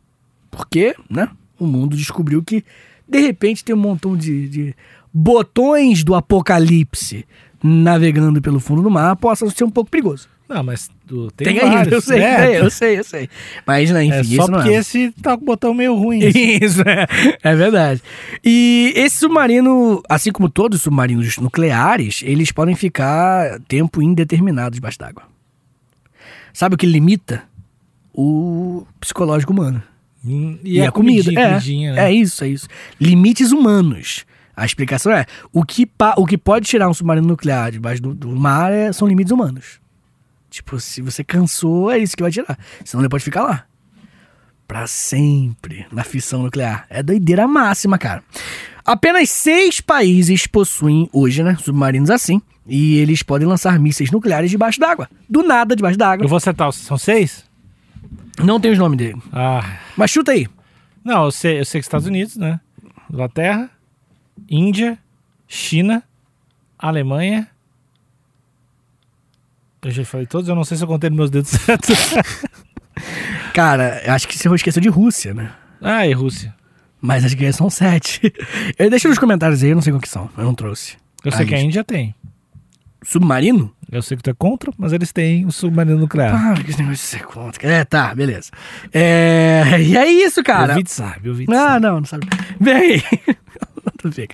Porque, 0.50 0.94
né? 1.08 1.28
O 1.58 1.66
mundo 1.66 1.96
descobriu 1.96 2.42
que, 2.42 2.64
de 3.08 3.20
repente, 3.20 3.64
tem 3.64 3.74
um 3.74 3.78
montão 3.78 4.16
de, 4.16 4.48
de 4.48 4.74
botões 5.12 6.02
do 6.04 6.14
apocalipse 6.14 7.26
navegando 7.62 8.42
pelo 8.42 8.58
fundo 8.58 8.82
do 8.82 8.90
mar 8.90 9.14
possa 9.16 9.48
ser 9.50 9.64
um 9.64 9.70
pouco 9.70 9.90
perigoso. 9.90 10.28
Não, 10.48 10.62
mas 10.62 10.90
tu, 11.06 11.30
tem, 11.30 11.46
Tem, 11.46 11.60
ainda, 11.60 11.76
vários, 11.76 11.92
eu 11.94 12.00
sei, 12.02 12.18
né? 12.18 12.52
é, 12.52 12.60
eu 12.60 12.70
sei, 12.70 12.98
eu 12.98 13.04
sei. 13.04 13.28
Mas, 13.66 13.90
né, 13.90 14.04
enfim, 14.04 14.34
É 14.34 14.36
só 14.36 14.48
não 14.48 14.58
porque 14.58 14.74
é. 14.74 14.74
esse 14.74 15.10
tá 15.22 15.34
com 15.36 15.44
o 15.44 15.46
botão 15.46 15.72
meio 15.72 15.94
ruim. 15.94 16.18
Isso, 16.20 16.82
é, 16.82 17.06
é 17.42 17.54
verdade. 17.54 18.02
E 18.44 18.92
esse 18.94 19.16
submarino, 19.16 20.02
assim 20.08 20.30
como 20.30 20.50
todos 20.50 20.78
os 20.78 20.82
submarinos 20.82 21.38
nucleares, 21.38 22.22
eles 22.22 22.52
podem 22.52 22.74
ficar 22.74 23.60
tempo 23.60 24.02
indeterminado 24.02 24.74
debaixo 24.74 24.98
d'água. 24.98 25.22
Sabe 26.52 26.74
o 26.74 26.78
que 26.78 26.86
limita? 26.86 27.44
O 28.12 28.86
psicológico 29.00 29.54
humano. 29.54 29.82
Hum, 30.24 30.58
E, 30.64 30.80
a, 30.80 30.92
comida. 30.92 31.24
comidinha, 31.24 31.40
é, 31.40 31.48
comidinha, 31.50 31.92
né? 31.94 32.04
é 32.08 32.12
isso, 32.12 32.44
é 32.44 32.48
isso. 32.48 32.68
Limites 33.00 33.50
humanos. 33.52 34.24
A 34.56 34.64
explicação 34.64 35.10
é: 35.12 35.26
o 35.52 35.64
que, 35.64 35.84
pa- 35.86 36.14
o 36.16 36.26
que 36.26 36.36
pode 36.38 36.66
tirar 36.66 36.88
um 36.88 36.94
submarino 36.94 37.26
nuclear 37.26 37.70
debaixo 37.72 38.00
do, 38.02 38.14
do 38.14 38.28
mar 38.28 38.72
é- 38.72 38.92
são 38.92 39.08
limites 39.08 39.32
humanos. 39.32 39.80
Tipo, 40.50 40.78
se 40.78 41.00
você 41.00 41.24
cansou, 41.24 41.90
é 41.90 41.98
isso 41.98 42.14
que 42.16 42.22
vai 42.22 42.30
tirar. 42.30 42.58
Senão 42.84 43.02
ele 43.02 43.08
pode 43.08 43.24
ficar 43.24 43.42
lá. 43.42 43.64
Pra 44.68 44.86
sempre 44.86 45.86
na 45.90 46.04
fissão 46.04 46.42
nuclear. 46.42 46.86
É 46.88 47.02
doideira 47.02 47.46
máxima, 47.48 47.98
cara. 47.98 48.22
Apenas 48.84 49.30
seis 49.30 49.80
países 49.80 50.46
possuem 50.46 51.08
hoje, 51.12 51.42
né, 51.42 51.56
submarinos 51.60 52.10
assim. 52.10 52.40
E 52.66 52.96
eles 52.98 53.22
podem 53.22 53.46
lançar 53.48 53.78
mísseis 53.78 54.10
nucleares 54.10 54.50
debaixo 54.50 54.78
d'água. 54.78 55.08
Do 55.28 55.42
nada, 55.42 55.74
debaixo 55.74 55.98
d'água. 55.98 56.24
Eu 56.24 56.28
vou 56.28 56.36
acertar, 56.36 56.70
são 56.72 56.96
seis? 56.96 57.44
Não 58.38 58.60
tem 58.60 58.70
os 58.70 58.78
nomes 58.78 58.96
dele. 58.98 59.20
Ah, 59.32 59.78
Mas 59.96 60.10
chuta 60.10 60.32
aí. 60.32 60.46
não, 61.04 61.24
eu 61.24 61.30
sei, 61.30 61.60
eu 61.60 61.64
sei 61.64 61.80
que 61.80 61.84
Estados 61.86 62.06
Unidos, 62.06 62.36
né? 62.36 62.60
Inglaterra, 63.10 63.70
Índia, 64.48 64.98
China, 65.46 66.02
Alemanha. 66.78 67.48
Eu 69.82 69.90
já 69.90 70.04
falei 70.04 70.26
todos, 70.26 70.48
eu 70.48 70.54
não 70.54 70.64
sei 70.64 70.76
se 70.76 70.84
eu 70.84 70.88
contei 70.88 71.10
nos 71.10 71.16
meus 71.16 71.30
dedos 71.30 71.50
certos. 71.60 72.14
Cara, 73.52 74.02
acho 74.14 74.26
que 74.28 74.38
você 74.38 74.48
esqueceu 74.54 74.80
de 74.80 74.88
Rússia, 74.88 75.34
né? 75.34 75.52
ah, 75.80 76.06
e 76.06 76.12
Rússia. 76.12 76.54
Mas 77.00 77.24
acho 77.24 77.36
que 77.36 77.52
são 77.52 77.68
sete. 77.68 78.32
Eu 78.78 78.88
deixo 78.88 79.08
nos 79.08 79.18
comentários 79.18 79.60
aí, 79.62 79.70
eu 79.70 79.74
não 79.74 79.82
sei 79.82 79.92
qual 79.92 80.00
que 80.00 80.08
são. 80.08 80.30
Eu 80.38 80.44
não 80.44 80.54
trouxe. 80.54 80.96
Eu 81.24 81.32
sei 81.32 81.40
Aí, 81.40 81.46
que 81.48 81.54
a 81.56 81.60
Índia 81.60 81.82
tem. 81.82 82.14
Submarino? 83.04 83.72
Eu 83.90 84.00
sei 84.00 84.16
que 84.16 84.22
tu 84.22 84.30
é 84.30 84.34
contra, 84.34 84.72
mas 84.78 84.92
eles 84.92 85.12
têm 85.12 85.44
o 85.44 85.52
submarino 85.52 85.98
nuclear. 85.98 86.34
Ah, 86.34 86.54
que 86.54 86.70
esse 86.70 86.78
negócio 86.80 86.94
de 86.94 86.98
ser 86.98 87.24
contra. 87.24 87.68
É, 87.68 87.84
tá, 87.84 88.14
beleza. 88.14 88.50
É, 88.92 89.76
e 89.80 89.96
é 89.96 90.06
isso, 90.06 90.42
cara. 90.42 90.72
o 90.72 90.76
Vit 90.76 90.90
sabe, 90.90 91.28
o 91.28 91.34
Vit 91.34 91.52
Ah, 91.52 91.78
não, 91.78 92.00
não 92.00 92.04
sabe. 92.06 92.26
Vem 92.58 92.74
aí. 92.74 93.02
Bem. 94.04 94.26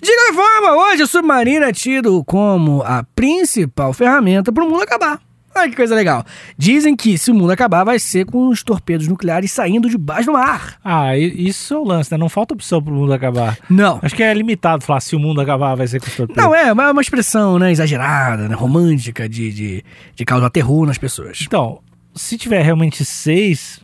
De 0.00 0.14
qualquer 0.14 0.34
forma, 0.34 0.76
hoje 0.76 1.02
o 1.02 1.06
submarino 1.06 1.64
é 1.64 1.72
tido 1.72 2.22
como 2.24 2.82
a 2.82 3.02
principal 3.14 3.92
ferramenta 3.92 4.52
para 4.52 4.64
o 4.64 4.68
mundo 4.70 4.82
acabar. 4.82 5.20
Olha 5.60 5.70
que 5.70 5.76
coisa 5.76 5.94
legal. 5.94 6.24
Dizem 6.56 6.96
que 6.96 7.18
se 7.18 7.30
o 7.30 7.34
mundo 7.34 7.50
acabar, 7.50 7.84
vai 7.84 7.98
ser 7.98 8.24
com 8.24 8.48
os 8.48 8.62
torpedos 8.62 9.06
nucleares 9.06 9.52
saindo 9.52 9.88
de 9.90 9.98
baixo 9.98 10.26
do 10.26 10.32
mar. 10.32 10.78
Ah, 10.84 11.16
isso 11.16 11.74
é 11.74 11.78
o 11.78 11.84
lance, 11.84 12.10
né? 12.10 12.16
Não 12.18 12.28
falta 12.28 12.54
opção 12.54 12.82
pro 12.82 12.92
mundo 12.92 13.12
acabar. 13.12 13.58
Não. 13.68 13.98
Acho 14.02 14.14
que 14.14 14.22
é 14.22 14.32
limitado 14.32 14.82
falar 14.84 15.00
se 15.00 15.14
o 15.14 15.18
mundo 15.20 15.40
acabar 15.40 15.74
vai 15.74 15.86
ser 15.86 16.00
com 16.00 16.06
os 16.06 16.16
torpedos. 16.16 16.42
Não, 16.42 16.54
é 16.54 16.72
uma, 16.72 16.90
uma 16.92 17.00
expressão 17.02 17.58
né, 17.58 17.70
exagerada, 17.70 18.48
né, 18.48 18.54
romântica, 18.54 19.28
de, 19.28 19.52
de, 19.52 19.84
de 20.16 20.24
causar 20.24 20.48
terror 20.50 20.86
nas 20.86 20.98
pessoas. 20.98 21.40
Então, 21.46 21.80
se 22.14 22.38
tiver 22.38 22.62
realmente 22.62 23.04
seis, 23.04 23.80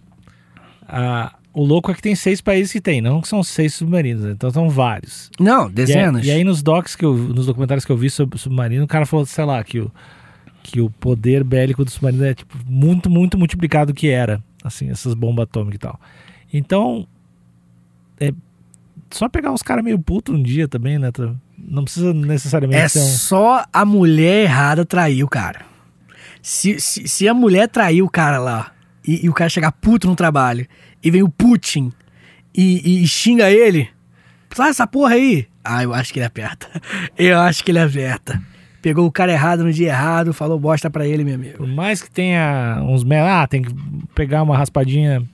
ah, 0.89 1.35
o 1.53 1.65
louco 1.65 1.91
é 1.91 1.95
que 1.95 2.03
tem 2.03 2.15
seis 2.15 2.41
países 2.41 2.73
que 2.73 2.81
tem, 2.81 3.01
não 3.01 3.21
que 3.21 3.29
são 3.29 3.43
seis 3.43 3.75
submarinos, 3.75 4.25
né? 4.25 4.33
então 4.33 4.51
são 4.51 4.69
vários. 4.69 5.31
Não, 5.41 5.63
E 5.65 5.67
aí, 5.67 5.73
dezenas. 5.73 6.25
e 6.27 6.31
aí 6.31 6.45
nos 6.45 6.63
docs 6.63 6.95
que 6.95 7.05
eu, 7.05 7.15
nos 7.15 7.47
documentários 7.47 7.85
que 7.85 7.93
eu 7.93 7.97
vi 7.97 8.11
sobre 8.11 8.39
submarino, 8.39 8.85
o 8.85 8.89
cara 8.89 9.07
falou, 9.07 9.25
sei 9.25 9.45
lá, 9.45 9.63
que 9.65 9.81
o, 9.81 9.91
que 10.67 10.81
o 10.81 10.91
poder 10.91 11.45
bélico 11.45 11.85
do 11.85 11.91
submarino 11.91 12.25
é 12.25 12.35
tipo 12.35 12.57
muito, 12.67 13.09
muito 13.09 13.39
multiplicado 13.39 13.93
do 13.93 13.97
que 13.97 14.09
era, 14.09 14.43
assim, 14.63 14.91
essas 14.91 15.15
bombas 15.15 15.45
atômicas 15.45 15.77
e 15.77 15.79
tal. 15.79 16.01
Então, 16.53 17.07
é 18.19 18.33
só 19.11 19.29
pegar 19.29 19.53
uns 19.53 19.63
caras 19.63 19.85
meio 19.85 19.99
puto 19.99 20.33
um 20.33 20.43
dia 20.43 20.67
também, 20.67 20.99
né? 20.99 21.11
Não 21.57 21.85
precisa 21.85 22.13
necessariamente 22.13 22.83
É 22.83 22.89
ser 22.89 23.01
um... 23.01 23.07
só 23.07 23.65
a 23.73 23.85
mulher 23.85 24.45
errada 24.45 24.85
trair 24.85 25.23
o 25.23 25.29
cara. 25.29 25.65
Se, 26.43 26.81
se, 26.81 27.07
se 27.09 27.29
a 27.29 27.35
mulher 27.35 27.69
trair 27.69 28.03
o 28.03 28.11
cara 28.11 28.39
lá 28.39 28.73
e, 29.07 29.25
e 29.25 29.29
o 29.29 29.33
cara 29.33 29.49
chegar 29.51 29.73
puto 29.73 30.07
no 30.07 30.17
trabalho 30.17 30.67
e 31.03 31.11
vem 31.11 31.23
o 31.23 31.29
Putin 31.29 31.93
e, 32.55 33.03
e 33.03 33.07
xinga 33.07 33.51
ele, 33.51 33.89
sai 34.55 34.71
essa 34.71 34.87
porra 34.87 35.15
aí. 35.15 35.47
Ah, 35.63 35.83
eu 35.83 35.93
acho 35.93 36.13
que 36.13 36.21
ele 36.21 36.27
aperta. 36.27 36.69
Eu 37.19 37.41
acho 37.41 37.65
que 37.65 37.73
ele 37.73 37.81
aperta. 37.81 38.41
Pegou 38.87 39.05
o 39.05 39.11
cara 39.11 39.33
errado 39.33 39.65
no 39.65 39.73
dia 39.73 39.89
errado, 39.89 40.33
falou 40.33 40.61
bosta 40.61 40.89
pra 40.89 41.05
ele, 41.05 41.25
meu 41.25 41.35
amigo. 41.35 41.57
Por 41.57 41.67
mais 41.67 42.01
que 42.01 42.09
tenha 42.09 42.81
uns... 42.89 43.05
Ah, 43.11 43.45
tem 43.45 43.61
que 43.61 43.75
pegar 44.15 44.45
uma 44.45 44.57
raspadinha, 44.57 45.25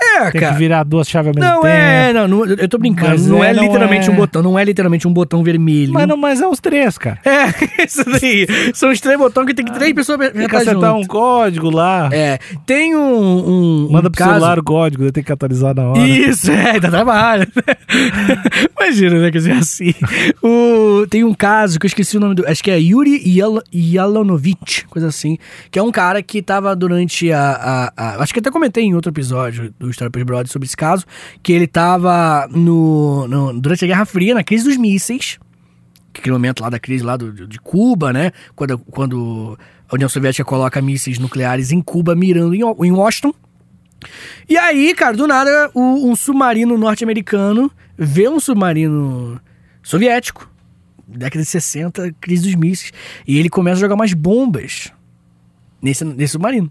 É, 0.00 0.30
tem 0.30 0.40
cara. 0.40 0.52
que 0.52 0.58
virar 0.58 0.84
duas 0.84 1.08
chaves 1.08 1.28
ao 1.28 1.34
mesmo 1.34 1.48
Não 1.48 1.62
tempo. 1.62 1.74
é, 1.74 2.12
não, 2.12 2.28
não, 2.28 2.44
eu 2.46 2.68
tô 2.68 2.78
brincando. 2.78 3.10
Mas 3.10 3.26
não 3.26 3.42
é, 3.42 3.50
é, 3.50 3.54
não 3.54 3.62
literalmente 3.64 4.08
é. 4.08 4.12
um 4.12 4.16
botão, 4.16 4.42
não 4.42 4.58
é 4.58 4.64
literalmente 4.64 5.08
um 5.08 5.12
botão 5.12 5.42
vermelho. 5.42 5.92
Mas, 5.92 6.06
não, 6.06 6.16
mas 6.16 6.40
é 6.40 6.46
os 6.46 6.60
três, 6.60 6.96
cara. 6.98 7.18
É, 7.24 7.48
isso 7.84 8.04
daí. 8.04 8.46
São 8.74 8.90
os 8.90 9.00
três 9.00 9.18
botões 9.18 9.46
que 9.46 9.54
tem 9.54 9.64
que 9.64 9.72
três 9.72 9.92
pessoas 9.92 10.18
Tem 10.32 10.46
que 10.48 10.56
acertar 10.56 10.92
junto. 10.92 11.04
um 11.04 11.06
código 11.06 11.70
lá. 11.70 12.08
É, 12.12 12.38
tem 12.66 12.94
um, 12.96 13.06
um 13.86 13.88
Manda 13.90 14.08
um 14.08 14.10
pro 14.12 14.18
caso... 14.18 14.30
celular 14.34 14.58
o 14.58 14.62
código, 14.64 15.10
tem 15.12 15.22
que 15.24 15.32
atualizar 15.32 15.74
na 15.74 15.84
hora. 15.88 15.98
Isso, 16.00 16.50
é, 16.52 16.78
dá 16.80 16.90
trabalho. 16.90 17.46
Imagina, 18.78 19.20
né, 19.20 19.30
que 19.30 19.40
seja 19.40 19.58
assim. 19.58 19.94
O, 20.42 21.06
tem 21.08 21.24
um 21.24 21.34
caso 21.34 21.78
que 21.78 21.86
eu 21.86 21.88
esqueci 21.88 22.16
o 22.16 22.20
nome 22.20 22.34
do. 22.34 22.46
Acho 22.46 22.62
que 22.62 22.70
é 22.70 22.78
Yuri 22.78 23.22
Yal- 23.26 23.62
Yalanovich, 23.74 24.86
coisa 24.88 25.08
assim. 25.08 25.38
Que 25.70 25.78
é 25.78 25.82
um 25.82 25.90
cara 25.90 26.22
que 26.22 26.40
tava 26.42 26.74
durante 26.76 27.30
a. 27.32 27.40
a- 27.40 27.92
a- 27.96 28.22
acho 28.22 28.32
que 28.32 28.40
até 28.40 28.50
comentei 28.50 28.84
em 28.84 28.94
outro 28.94 29.10
episódio 29.10 29.72
do 29.78 29.87
História 29.90 30.10
Pelos 30.10 30.26
Brothers 30.26 30.50
sobre 30.50 30.66
esse 30.66 30.76
caso. 30.76 31.04
Que 31.42 31.52
ele 31.52 31.66
tava 31.66 32.48
no, 32.50 33.26
no- 33.28 33.60
durante 33.60 33.84
a 33.84 33.88
Guerra 33.88 34.04
Fria, 34.04 34.34
na 34.34 34.42
crise 34.44 34.64
dos 34.64 34.76
mísseis. 34.76 35.38
Que 36.12 36.20
aquele 36.20 36.32
momento 36.34 36.60
lá 36.62 36.70
da 36.70 36.78
crise 36.78 37.04
lá 37.04 37.16
do, 37.16 37.46
de 37.46 37.58
Cuba, 37.58 38.12
né? 38.12 38.32
Quando, 38.56 38.78
quando 38.78 39.58
a 39.88 39.94
União 39.94 40.08
Soviética 40.08 40.44
coloca 40.44 40.80
mísseis 40.82 41.18
nucleares 41.18 41.70
em 41.70 41.80
Cuba, 41.80 42.14
mirando 42.14 42.54
em, 42.54 42.60
em 42.60 42.92
Washington. 42.92 43.32
E 44.48 44.56
aí, 44.56 44.94
cara, 44.94 45.16
do 45.16 45.26
nada, 45.26 45.70
o- 45.74 46.10
um 46.10 46.14
submarino 46.16 46.78
norte-americano 46.78 47.70
vê 47.96 48.28
um 48.28 48.38
submarino 48.40 49.40
soviético, 49.82 50.48
década 51.06 51.42
de 51.42 51.50
60, 51.50 52.14
crise 52.20 52.44
dos 52.44 52.54
mísseis, 52.54 52.92
e 53.26 53.38
ele 53.38 53.48
começa 53.48 53.76
a 53.78 53.80
jogar 53.80 53.94
umas 53.94 54.12
bombas 54.12 54.92
nesse, 55.82 56.04
nesse 56.04 56.32
submarino. 56.32 56.70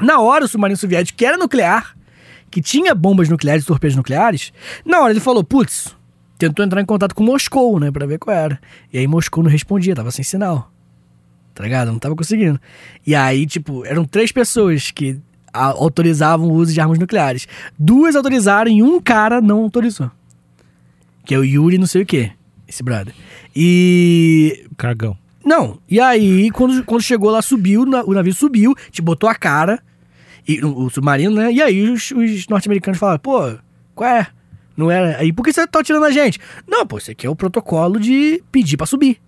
Na 0.00 0.20
hora, 0.20 0.44
o 0.44 0.48
submarino 0.48 0.76
soviético, 0.76 1.16
que 1.16 1.24
era 1.24 1.36
nuclear, 1.38 1.96
que 2.56 2.62
tinha 2.62 2.94
bombas 2.94 3.28
nucleares 3.28 3.64
e 3.64 3.66
torpedos 3.66 3.94
nucleares, 3.94 4.50
na 4.82 5.02
hora 5.02 5.12
ele 5.12 5.20
falou, 5.20 5.44
putz, 5.44 5.94
tentou 6.38 6.64
entrar 6.64 6.80
em 6.80 6.86
contato 6.86 7.14
com 7.14 7.22
Moscou, 7.22 7.78
né, 7.78 7.90
pra 7.90 8.06
ver 8.06 8.18
qual 8.18 8.34
era. 8.34 8.58
E 8.90 8.96
aí 8.96 9.06
Moscou 9.06 9.44
não 9.44 9.50
respondia, 9.50 9.94
tava 9.94 10.10
sem 10.10 10.24
sinal. 10.24 10.72
Tá 11.52 11.62
ligado? 11.62 11.92
Não 11.92 11.98
tava 11.98 12.16
conseguindo. 12.16 12.58
E 13.06 13.14
aí, 13.14 13.44
tipo, 13.44 13.84
eram 13.84 14.06
três 14.06 14.32
pessoas 14.32 14.90
que 14.90 15.20
autorizavam 15.52 16.48
o 16.48 16.54
uso 16.54 16.72
de 16.72 16.80
armas 16.80 16.98
nucleares. 16.98 17.46
Duas 17.78 18.16
autorizaram 18.16 18.70
e 18.70 18.82
um 18.82 19.02
cara 19.02 19.42
não 19.42 19.58
autorizou. 19.58 20.10
Que 21.26 21.34
é 21.34 21.38
o 21.38 21.44
Yuri 21.44 21.76
não 21.76 21.86
sei 21.86 22.04
o 22.04 22.06
quê. 22.06 22.32
Esse 22.66 22.82
brother. 22.82 23.12
E 23.54 24.64
Cagão. 24.78 25.14
não, 25.44 25.78
e 25.90 26.00
aí, 26.00 26.50
quando, 26.52 26.82
quando 26.84 27.02
chegou 27.02 27.30
lá, 27.30 27.42
subiu, 27.42 27.82
o 27.82 28.14
navio 28.14 28.32
subiu, 28.32 28.74
te 28.90 29.02
botou 29.02 29.28
a 29.28 29.34
cara, 29.34 29.82
e, 30.46 30.64
o, 30.64 30.84
o 30.84 30.90
submarino, 30.90 31.34
né? 31.34 31.52
E 31.52 31.62
aí 31.62 31.90
os, 31.90 32.10
os 32.10 32.46
norte-americanos 32.48 32.98
falaram, 32.98 33.18
pô, 33.18 33.56
qual 33.94 34.08
é? 34.10 34.26
Não 34.76 34.90
era. 34.90 35.18
Aí, 35.18 35.32
por 35.32 35.42
que 35.42 35.52
você 35.52 35.66
tá 35.66 35.82
tirando 35.82 36.04
a 36.04 36.10
gente? 36.10 36.38
Não, 36.68 36.86
pô, 36.86 36.98
isso 36.98 37.10
aqui 37.10 37.26
é 37.26 37.30
o 37.30 37.34
protocolo 37.34 37.98
de 37.98 38.42
pedir 38.52 38.76
pra 38.76 38.86
subir. 38.86 39.20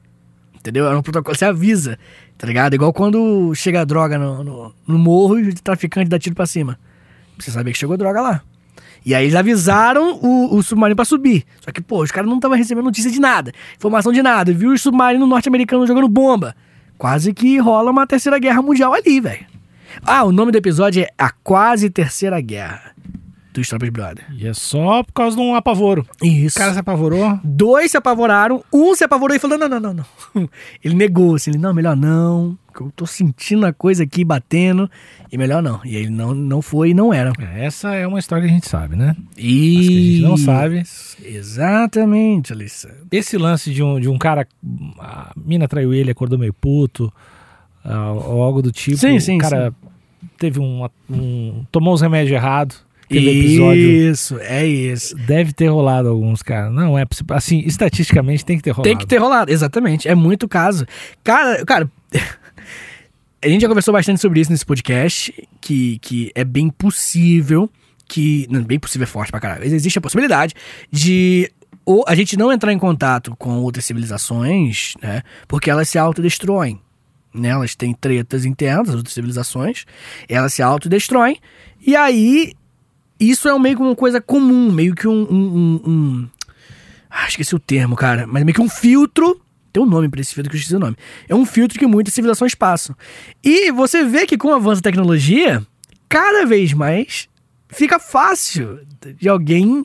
Entendeu? 0.54 0.86
É 0.86 0.96
um 0.96 1.02
protocolo, 1.02 1.36
você 1.36 1.44
avisa, 1.44 1.98
tá 2.36 2.46
ligado? 2.46 2.74
Igual 2.74 2.92
quando 2.92 3.54
chega 3.54 3.86
droga 3.86 4.18
no, 4.18 4.44
no, 4.44 4.74
no 4.86 4.98
morro 4.98 5.38
e 5.38 5.48
o 5.48 5.54
traficante 5.54 6.10
dá 6.10 6.18
tiro 6.18 6.34
pra 6.34 6.46
cima. 6.46 6.78
Você 7.38 7.50
saber 7.50 7.72
que 7.72 7.78
chegou 7.78 7.96
droga 7.96 8.20
lá. 8.20 8.42
E 9.06 9.14
aí 9.14 9.24
eles 9.24 9.34
avisaram 9.34 10.18
o, 10.20 10.56
o 10.56 10.62
submarino 10.62 10.96
pra 10.96 11.04
subir. 11.04 11.44
Só 11.60 11.70
que, 11.70 11.80
pô, 11.80 12.02
os 12.02 12.10
caras 12.10 12.28
não 12.28 12.36
estavam 12.36 12.58
recebendo 12.58 12.84
notícia 12.84 13.10
de 13.10 13.20
nada, 13.20 13.52
informação 13.76 14.12
de 14.12 14.20
nada. 14.20 14.52
Viu 14.52 14.72
o 14.72 14.78
submarino 14.78 15.26
norte-americano 15.26 15.86
jogando 15.86 16.08
bomba. 16.08 16.54
Quase 16.98 17.32
que 17.32 17.58
rola 17.58 17.90
uma 17.90 18.06
terceira 18.06 18.38
guerra 18.38 18.60
mundial 18.60 18.92
ali, 18.92 19.20
velho. 19.20 19.46
Ah, 20.02 20.24
o 20.24 20.32
nome 20.32 20.52
do 20.52 20.58
episódio 20.58 21.02
é 21.02 21.08
A 21.16 21.30
Quase 21.30 21.90
Terceira 21.90 22.40
Guerra. 22.40 22.92
Do 23.52 23.62
Strawberry 23.62 23.90
Brother. 23.90 24.24
E 24.36 24.46
é 24.46 24.52
só 24.52 25.02
por 25.02 25.12
causa 25.12 25.36
de 25.36 25.42
um 25.42 25.54
apavoro. 25.54 26.06
Isso. 26.22 26.56
O 26.56 26.60
cara 26.60 26.74
se 26.74 26.78
apavorou. 26.78 27.40
Dois 27.42 27.90
se 27.90 27.96
apavoraram, 27.96 28.62
um 28.72 28.94
se 28.94 29.02
apavorou 29.02 29.34
e 29.34 29.40
falou: 29.40 29.58
não, 29.58 29.68
não, 29.68 29.80
não, 29.80 29.94
não. 29.94 30.04
Ele 30.84 30.94
negou, 30.94 31.34
assim, 31.34 31.50
ele, 31.50 31.58
não, 31.58 31.74
melhor 31.74 31.96
não. 31.96 32.56
que 32.72 32.82
Eu 32.82 32.92
tô 32.94 33.04
sentindo 33.06 33.66
a 33.66 33.72
coisa 33.72 34.04
aqui 34.04 34.22
batendo. 34.22 34.88
E 35.32 35.36
melhor 35.36 35.62
não. 35.62 35.80
E 35.84 35.96
ele 35.96 36.10
não, 36.10 36.34
não 36.34 36.62
foi 36.62 36.90
e 36.90 36.94
não 36.94 37.12
era. 37.12 37.32
É, 37.38 37.64
Essa 37.64 37.94
é 37.94 38.06
uma 38.06 38.18
história 38.18 38.44
que 38.44 38.50
a 38.50 38.54
gente 38.54 38.68
sabe, 38.68 38.94
né? 38.94 39.16
E 39.36 39.78
As 39.78 39.86
que 39.86 39.98
a 39.98 40.00
gente 40.02 40.22
não 40.22 40.36
sabe. 40.36 40.82
Exatamente, 41.24 42.52
Alissa. 42.52 42.94
Esse 43.10 43.36
lance 43.36 43.72
de 43.72 43.82
um, 43.82 43.98
de 43.98 44.08
um 44.08 44.18
cara. 44.18 44.46
A 45.00 45.32
mina 45.36 45.66
traiu 45.66 45.92
ele, 45.92 46.10
acordou 46.12 46.38
meio 46.38 46.52
puto. 46.52 47.12
Ah, 47.88 48.12
Ou 48.12 48.42
algo 48.42 48.60
do 48.60 48.70
tipo. 48.70 48.98
Sim, 48.98 49.18
sim, 49.18 49.36
O 49.36 49.40
cara 49.40 49.72
teve 50.36 50.60
um, 50.60 50.86
um. 51.10 51.64
Tomou 51.72 51.94
os 51.94 52.02
remédios 52.02 52.32
errados. 52.32 52.86
Isso, 53.10 54.38
é 54.40 54.66
isso. 54.66 55.16
Deve 55.16 55.54
ter 55.54 55.68
rolado 55.68 56.10
alguns, 56.10 56.42
cara. 56.42 56.68
Não 56.68 56.98
é 56.98 57.06
possível. 57.06 57.34
Assim, 57.34 57.60
estatisticamente 57.60 58.44
tem 58.44 58.58
que 58.58 58.62
ter 58.62 58.72
rolado. 58.72 58.88
Tem 58.88 58.98
que 58.98 59.06
ter 59.06 59.16
rolado, 59.16 59.50
exatamente. 59.50 60.06
É 60.06 60.14
muito 60.14 60.46
caso. 60.46 60.86
Cara, 61.24 61.64
cara. 61.64 61.90
A 63.40 63.48
gente 63.48 63.62
já 63.62 63.68
conversou 63.68 63.94
bastante 63.94 64.20
sobre 64.20 64.40
isso 64.40 64.50
nesse 64.50 64.66
podcast, 64.66 65.32
que, 65.60 66.00
que 66.00 66.32
é 66.34 66.44
bem 66.44 66.68
possível 66.68 67.70
que. 68.06 68.46
Não, 68.50 68.62
bem 68.62 68.80
possível 68.80 69.04
é 69.04 69.06
forte 69.06 69.30
pra 69.30 69.40
caralho. 69.40 69.64
Existe 69.64 69.96
a 69.98 70.02
possibilidade 70.02 70.54
de 70.90 71.50
ou 71.86 72.04
a 72.06 72.14
gente 72.14 72.36
não 72.36 72.52
entrar 72.52 72.70
em 72.72 72.78
contato 72.78 73.34
com 73.38 73.60
outras 73.60 73.84
civilizações, 73.84 74.94
né? 75.00 75.22
Porque 75.46 75.70
elas 75.70 75.88
se 75.88 75.96
autodestroem. 75.96 76.78
Né? 77.32 77.48
Elas 77.50 77.74
têm 77.74 77.92
tretas 77.94 78.44
internas, 78.44 78.88
as 78.90 78.94
outras 78.96 79.12
civilizações, 79.14 79.84
elas 80.28 80.54
se 80.54 80.62
autodestroem. 80.62 81.38
E 81.80 81.94
aí, 81.94 82.52
isso 83.20 83.48
é 83.48 83.58
meio 83.58 83.76
que 83.76 83.82
uma 83.82 83.94
coisa 83.96 84.20
comum, 84.20 84.72
meio 84.72 84.94
que 84.94 85.06
um. 85.06 85.12
um, 85.30 85.56
um- 85.56 85.90
um- 85.90 86.28
Ah, 87.10 87.26
esqueci 87.28 87.54
o 87.54 87.58
termo, 87.58 87.96
cara. 87.96 88.26
Mas 88.26 88.44
meio 88.44 88.54
que 88.54 88.60
um 88.62 88.68
filtro. 88.68 89.40
Tem 89.72 89.82
um 89.82 89.86
nome 89.86 90.08
pra 90.08 90.20
esse 90.20 90.34
filtro 90.34 90.50
que 90.50 90.56
eu 90.56 90.58
esqueci 90.58 90.76
o 90.76 90.80
nome. 90.80 90.96
É 91.28 91.34
um 91.34 91.44
filtro 91.44 91.78
que 91.78 91.86
muitas 91.86 92.14
civilizações 92.14 92.54
passam. 92.54 92.96
E 93.44 93.70
você 93.70 94.02
vê 94.04 94.26
que 94.26 94.36
com 94.38 94.48
o 94.48 94.54
avanço 94.54 94.80
da 94.80 94.90
tecnologia, 94.90 95.64
cada 96.08 96.46
vez 96.46 96.72
mais 96.72 97.28
fica 97.68 97.98
fácil 97.98 98.80
de 99.18 99.28
alguém 99.28 99.82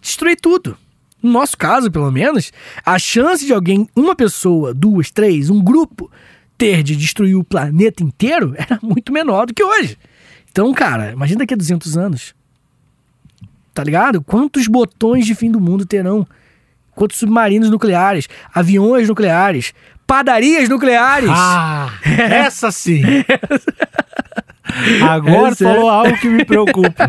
destruir 0.00 0.36
tudo. 0.40 0.78
No 1.22 1.32
nosso 1.32 1.56
caso, 1.56 1.90
pelo 1.90 2.10
menos, 2.12 2.52
a 2.84 2.98
chance 3.00 3.44
de 3.44 3.52
alguém, 3.52 3.88
uma 3.96 4.14
pessoa, 4.14 4.72
duas, 4.72 5.10
três, 5.10 5.50
um 5.50 5.60
grupo, 5.62 6.08
ter 6.58 6.82
de 6.82 6.96
destruir 6.96 7.36
o 7.36 7.44
planeta 7.44 8.02
inteiro 8.02 8.54
era 8.56 8.78
muito 8.82 9.12
menor 9.12 9.46
do 9.46 9.54
que 9.54 9.62
hoje. 9.62 9.96
Então, 10.50 10.72
cara, 10.72 11.12
imagina 11.12 11.40
daqui 11.40 11.54
a 11.54 11.56
200 11.56 11.96
anos. 11.96 12.34
Tá 13.74 13.84
ligado? 13.84 14.22
Quantos 14.22 14.66
botões 14.66 15.26
de 15.26 15.34
fim 15.34 15.50
do 15.50 15.60
mundo 15.60 15.84
terão? 15.84 16.26
Quantos 16.94 17.18
submarinos 17.18 17.68
nucleares, 17.68 18.26
aviões 18.54 19.06
nucleares, 19.06 19.74
padarias 20.06 20.66
nucleares? 20.66 21.28
Ah, 21.30 21.92
essa 22.02 22.72
sim. 22.72 23.02
Agora 25.08 25.52
Essa 25.52 25.68
é- 25.68 25.74
falou 25.74 25.88
algo 25.90 26.16
que 26.18 26.28
me 26.28 26.44
preocupa. 26.44 27.08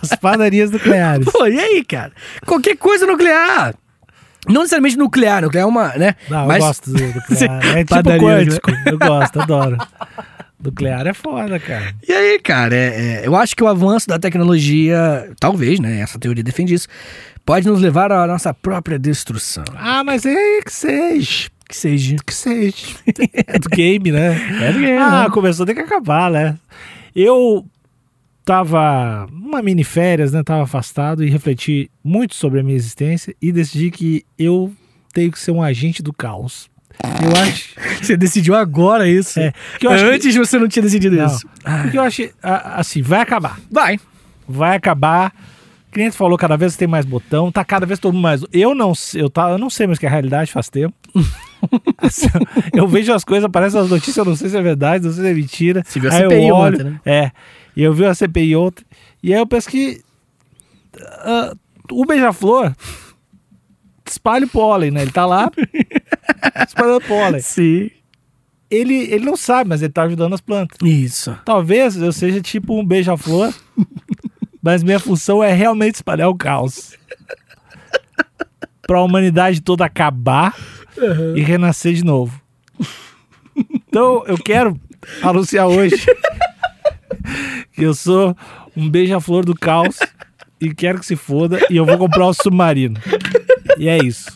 As 0.00 0.10
padarias 0.16 0.70
nucleares. 0.70 1.26
Pô, 1.30 1.46
e 1.46 1.58
aí, 1.58 1.84
cara? 1.84 2.12
Qualquer 2.46 2.76
coisa 2.76 3.06
nuclear. 3.06 3.74
Não 4.48 4.62
necessariamente 4.62 4.96
nuclear, 4.96 5.42
nuclear 5.42 5.64
é 5.64 5.66
uma, 5.68 5.88
né? 5.94 6.14
Não, 6.28 6.46
Mas- 6.46 6.58
eu 6.60 6.66
gosto 6.66 6.90
do 6.92 6.98
nuclear. 7.14 7.76
É 7.78 7.84
tipo 7.84 8.18
quântico. 8.18 8.70
Eu 8.86 8.98
gosto, 8.98 9.40
adoro. 9.40 9.76
Nuclear 10.62 11.06
é 11.06 11.12
foda, 11.12 11.58
cara. 11.58 11.92
E 12.06 12.12
aí, 12.12 12.38
cara, 12.38 12.74
é- 12.74 13.22
é, 13.22 13.26
eu 13.26 13.34
acho 13.34 13.54
que 13.56 13.64
o 13.64 13.68
avanço 13.68 14.06
da 14.08 14.18
tecnologia, 14.18 15.30
talvez, 15.40 15.80
né? 15.80 16.00
Essa 16.00 16.18
teoria 16.18 16.42
defende 16.44 16.74
isso, 16.74 16.86
pode 17.44 17.66
nos 17.66 17.80
levar 17.80 18.12
à 18.12 18.26
nossa 18.26 18.54
própria 18.54 18.98
destruição. 18.98 19.64
Ah, 19.76 20.04
mas 20.04 20.24
é 20.24 20.60
que 20.64 20.72
seja. 20.72 21.48
Que 21.68 21.76
seja. 21.76 22.16
Que 22.26 22.34
seja. 22.34 22.76
É 23.46 23.58
do 23.58 23.68
game, 23.70 24.12
né? 24.12 24.36
É 24.68 24.72
do 24.72 24.78
game, 24.80 24.98
Ah, 24.98 25.24
né? 25.24 25.30
começou, 25.30 25.64
tem 25.66 25.74
que 25.74 25.80
acabar, 25.80 26.30
né? 26.30 26.54
Eu 27.14 27.64
tava 28.44 29.26
numa 29.32 29.62
mini 29.62 29.84
férias, 29.84 30.32
né? 30.32 30.42
Tava 30.42 30.62
afastado 30.64 31.24
e 31.24 31.30
refleti 31.30 31.90
muito 32.02 32.34
sobre 32.34 32.60
a 32.60 32.62
minha 32.62 32.76
existência 32.76 33.34
e 33.40 33.52
decidi 33.52 33.90
que 33.90 34.24
eu 34.38 34.72
tenho 35.12 35.30
que 35.30 35.38
ser 35.38 35.50
um 35.50 35.62
agente 35.62 36.02
do 36.02 36.12
caos. 36.12 36.68
Eu 37.22 37.30
acho. 37.40 37.74
Você 38.00 38.16
decidiu 38.16 38.54
agora 38.54 39.08
isso. 39.08 39.38
É, 39.40 39.48
acho 39.48 39.78
que- 39.78 39.86
Antes 39.86 40.34
você 40.36 40.58
não 40.58 40.68
tinha 40.68 40.82
decidido 40.82 41.16
Não. 41.16 41.26
isso. 41.26 41.46
Ah, 41.64 41.82
Porque 41.82 41.98
eu 41.98 42.02
acho 42.02 42.28
assim, 42.42 43.02
vai 43.02 43.20
acabar. 43.20 43.58
vai. 43.70 43.98
Vai 44.48 44.76
acabar. 44.76 45.32
O 45.88 45.92
cliente 45.92 46.16
falou 46.16 46.38
cada 46.38 46.56
vez 46.56 46.74
tem 46.74 46.88
mais 46.88 47.04
botão, 47.04 47.52
tá 47.52 47.62
cada 47.64 47.84
vez 47.84 47.98
todo 47.98 48.14
mundo 48.14 48.22
mais. 48.22 48.42
Eu 48.50 48.74
não 48.74 48.94
sei, 48.94 49.20
eu, 49.22 49.28
tá, 49.28 49.50
eu 49.50 49.58
não 49.58 49.68
sei 49.68 49.86
mais 49.86 49.98
que 49.98 50.06
é 50.06 50.08
a 50.08 50.12
realidade 50.12 50.50
faz 50.50 50.68
tempo. 50.70 50.94
Eu 52.72 52.88
vejo 52.88 53.12
as 53.12 53.22
coisas, 53.24 53.44
aparecem 53.44 53.78
as 53.80 53.88
notícias, 53.88 54.16
eu 54.16 54.24
não 54.24 54.34
sei 54.34 54.48
se 54.48 54.56
é 54.56 54.62
verdade, 54.62 55.04
não 55.04 55.12
sei 55.12 55.22
se 55.24 55.30
é 55.30 55.34
mentira. 55.34 55.82
Você 55.86 56.00
viu 56.00 56.10
Aí 56.10 56.22
eu 56.22 56.54
olho, 56.54 56.74
ontem, 56.76 56.84
né? 56.84 57.00
É. 57.04 57.30
E 57.76 57.82
eu 57.82 57.92
vi 57.92 58.04
a 58.04 58.14
CPI 58.14 58.56
ontem. 58.56 58.84
E 59.22 59.32
aí 59.32 59.40
eu 59.40 59.46
penso 59.46 59.68
que 59.68 60.02
ah, 61.00 61.54
o 61.90 62.04
beija-flor 62.04 62.74
espalha 64.06 64.44
o 64.44 64.48
pólen, 64.48 64.90
né? 64.90 65.02
Ele 65.02 65.10
tá 65.10 65.24
lá 65.24 65.50
espalhando 66.66 67.00
pólen. 67.02 67.40
Sim. 67.40 67.90
Ele, 68.70 68.94
ele 68.94 69.24
não 69.24 69.36
sabe, 69.36 69.68
mas 69.68 69.82
ele 69.82 69.92
tá 69.92 70.04
ajudando 70.04 70.34
as 70.34 70.40
plantas. 70.40 70.78
Isso. 70.82 71.38
Talvez 71.44 71.96
eu 71.96 72.12
seja 72.12 72.40
tipo 72.40 72.78
um 72.78 72.84
beija-flor, 72.84 73.52
mas 74.62 74.82
minha 74.82 74.98
função 74.98 75.42
é 75.42 75.52
realmente 75.52 75.96
espalhar 75.96 76.28
o 76.28 76.34
caos. 76.34 76.96
Pra 78.86 79.02
humanidade 79.02 79.60
toda 79.60 79.84
acabar 79.84 80.56
e 81.34 81.40
renascer 81.40 81.94
de 81.94 82.04
novo. 82.04 82.40
Então 83.72 84.24
eu 84.26 84.38
quero 84.38 84.78
anunciar 85.22 85.66
hoje 85.66 85.96
que 87.72 87.82
eu 87.82 87.94
sou 87.94 88.36
um 88.76 88.88
beija-flor 88.88 89.44
do 89.44 89.54
caos 89.54 89.98
e 90.60 90.72
quero 90.74 91.00
que 91.00 91.06
se 91.06 91.16
foda 91.16 91.60
e 91.70 91.76
eu 91.76 91.84
vou 91.84 91.98
comprar 91.98 92.28
um 92.28 92.32
submarino. 92.32 93.00
E 93.78 93.88
é 93.88 93.98
isso. 93.98 94.30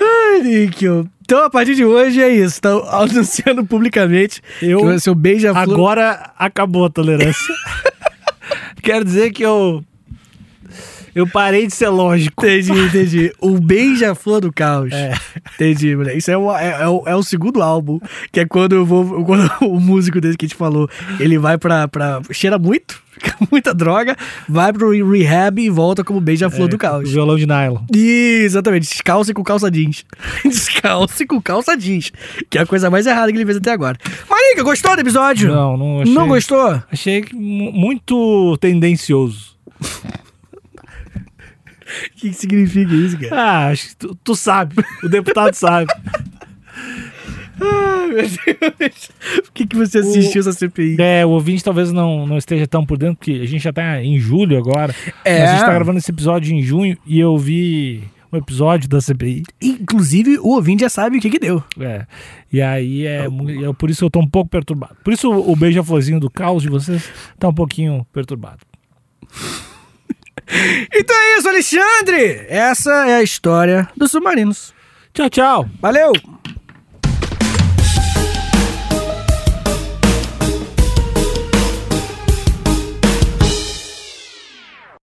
Ai, 0.00 0.42
Níquel. 0.42 1.06
Então, 1.22 1.44
a 1.44 1.50
partir 1.50 1.74
de 1.74 1.84
hoje 1.84 2.20
é 2.20 2.28
isso. 2.28 2.54
Estão 2.54 2.84
anunciando 2.90 3.64
publicamente 3.64 4.42
Eu 4.60 4.80
que 4.98 5.10
o 5.10 5.14
beija-flor. 5.14 5.62
Agora 5.62 6.32
acabou 6.38 6.84
a 6.84 6.90
tolerância. 6.90 7.54
Quero 8.82 9.04
dizer 9.04 9.30
que 9.32 9.42
eu. 9.42 9.82
Eu 11.14 11.26
parei 11.26 11.66
de 11.66 11.74
ser 11.74 11.88
lógico. 11.88 12.44
Entendi, 12.44 12.72
entendi. 12.72 13.32
O 13.40 13.60
beija-flor 13.60 14.40
do 14.40 14.52
caos. 14.52 14.92
É. 14.92 15.12
Entendi, 15.54 15.94
moleque. 15.94 16.18
Isso 16.18 16.30
é, 16.30 16.36
o- 16.36 16.56
é, 16.56 16.82
é 16.82 16.88
o, 16.88 17.02
é 17.06 17.14
o 17.16 17.22
segundo 17.22 17.62
álbum, 17.62 17.98
que 18.30 18.40
é 18.40 18.46
quando 18.46 18.74
eu 18.74 18.84
vou. 18.86 19.24
Quando 19.24 19.50
o 19.62 19.78
músico 19.78 20.20
desse 20.20 20.36
que 20.38 20.46
a 20.46 20.48
gente 20.48 20.56
falou, 20.56 20.88
ele 21.20 21.38
vai 21.38 21.58
pra. 21.58 21.86
pra 21.88 22.20
cheira 22.30 22.58
muito, 22.58 23.00
fica 23.12 23.36
muita 23.52 23.74
droga, 23.74 24.16
vai 24.48 24.72
pro 24.72 24.90
rehab 25.12 25.60
e 25.60 25.68
volta 25.68 26.02
como 26.02 26.20
beija-flor 26.20 26.68
do 26.68 26.78
caos. 26.78 27.10
Violão 27.10 27.36
de 27.36 27.46
nylon. 27.46 27.82
Ih, 27.94 28.42
Exatamente, 28.44 28.88
descalço 28.88 29.32
com 29.34 29.44
calça 29.44 29.70
jeans. 29.70 30.04
descalço 30.44 31.26
com 31.26 31.40
calça 31.42 31.76
jeans. 31.76 32.10
Que 32.48 32.58
é 32.58 32.62
a 32.62 32.66
coisa 32.66 32.88
mais 32.90 33.06
errada 33.06 33.30
que 33.30 33.36
ele 33.38 33.44
fez 33.44 33.58
até 33.58 33.70
agora. 33.72 33.98
Marica, 34.30 34.62
gostou 34.62 34.94
do 34.94 35.00
episódio? 35.00 35.52
Não, 35.52 35.76
não 35.76 36.00
achei. 36.00 36.14
Não 36.14 36.28
gostou? 36.28 36.82
Achei 36.90 37.24
muito 37.34 38.56
tendencioso. 38.60 39.52
O 42.06 42.10
que, 42.18 42.28
que 42.30 42.34
significa 42.34 42.94
isso, 42.94 43.18
cara? 43.18 43.40
Ah, 43.40 43.68
acho 43.68 43.88
que 43.88 43.96
tu, 43.96 44.14
tu 44.22 44.34
sabe. 44.36 44.76
O 45.02 45.08
deputado 45.08 45.54
sabe. 45.54 45.86
Ai, 47.60 48.08
meu 48.08 48.16
Deus. 48.78 49.10
Por 49.42 49.52
que, 49.52 49.66
que 49.66 49.76
você 49.76 49.98
assistiu 49.98 50.40
essa 50.40 50.52
CPI? 50.52 50.96
É, 50.98 51.24
o 51.24 51.30
ouvinte 51.30 51.62
talvez 51.62 51.92
não, 51.92 52.26
não 52.26 52.38
esteja 52.38 52.66
tão 52.66 52.84
por 52.84 52.98
dentro, 52.98 53.16
porque 53.16 53.32
a 53.42 53.46
gente 53.46 53.62
já 53.62 53.72
tá 53.72 54.02
em 54.02 54.18
julho 54.18 54.58
agora. 54.58 54.94
É. 55.24 55.42
A 55.44 55.52
gente 55.52 55.60
tá 55.64 55.72
gravando 55.72 55.98
esse 55.98 56.10
episódio 56.10 56.52
em 56.54 56.62
junho 56.62 56.96
e 57.06 57.20
eu 57.20 57.36
vi 57.38 58.02
um 58.32 58.36
episódio 58.38 58.88
da 58.88 59.00
CPI. 59.00 59.42
Inclusive, 59.60 60.38
o 60.38 60.48
ouvinte 60.54 60.80
já 60.80 60.88
sabe 60.88 61.18
o 61.18 61.20
que 61.20 61.28
que 61.30 61.38
deu. 61.38 61.62
É. 61.78 62.06
E 62.52 62.60
aí 62.62 63.06
é, 63.06 63.28
mu- 63.28 63.50
é 63.50 63.72
por 63.74 63.90
isso 63.90 64.00
que 64.00 64.04
eu 64.06 64.10
tô 64.10 64.20
um 64.20 64.26
pouco 64.28 64.48
perturbado. 64.50 64.96
Por 65.04 65.12
isso 65.12 65.30
o, 65.30 65.52
o 65.52 65.54
beija-florzinho 65.56 66.18
do 66.18 66.30
caos 66.30 66.62
de 66.62 66.68
vocês 66.70 67.08
tá 67.38 67.48
um 67.48 67.54
pouquinho 67.54 68.06
perturbado. 68.12 68.58
Então 70.94 71.16
é 71.16 71.38
isso, 71.38 71.48
Alexandre! 71.48 72.46
Essa 72.48 73.08
é 73.08 73.16
a 73.16 73.22
história 73.22 73.88
dos 73.96 74.10
submarinos. 74.10 74.74
Tchau, 75.12 75.30
tchau. 75.30 75.68
Valeu! 75.80 76.12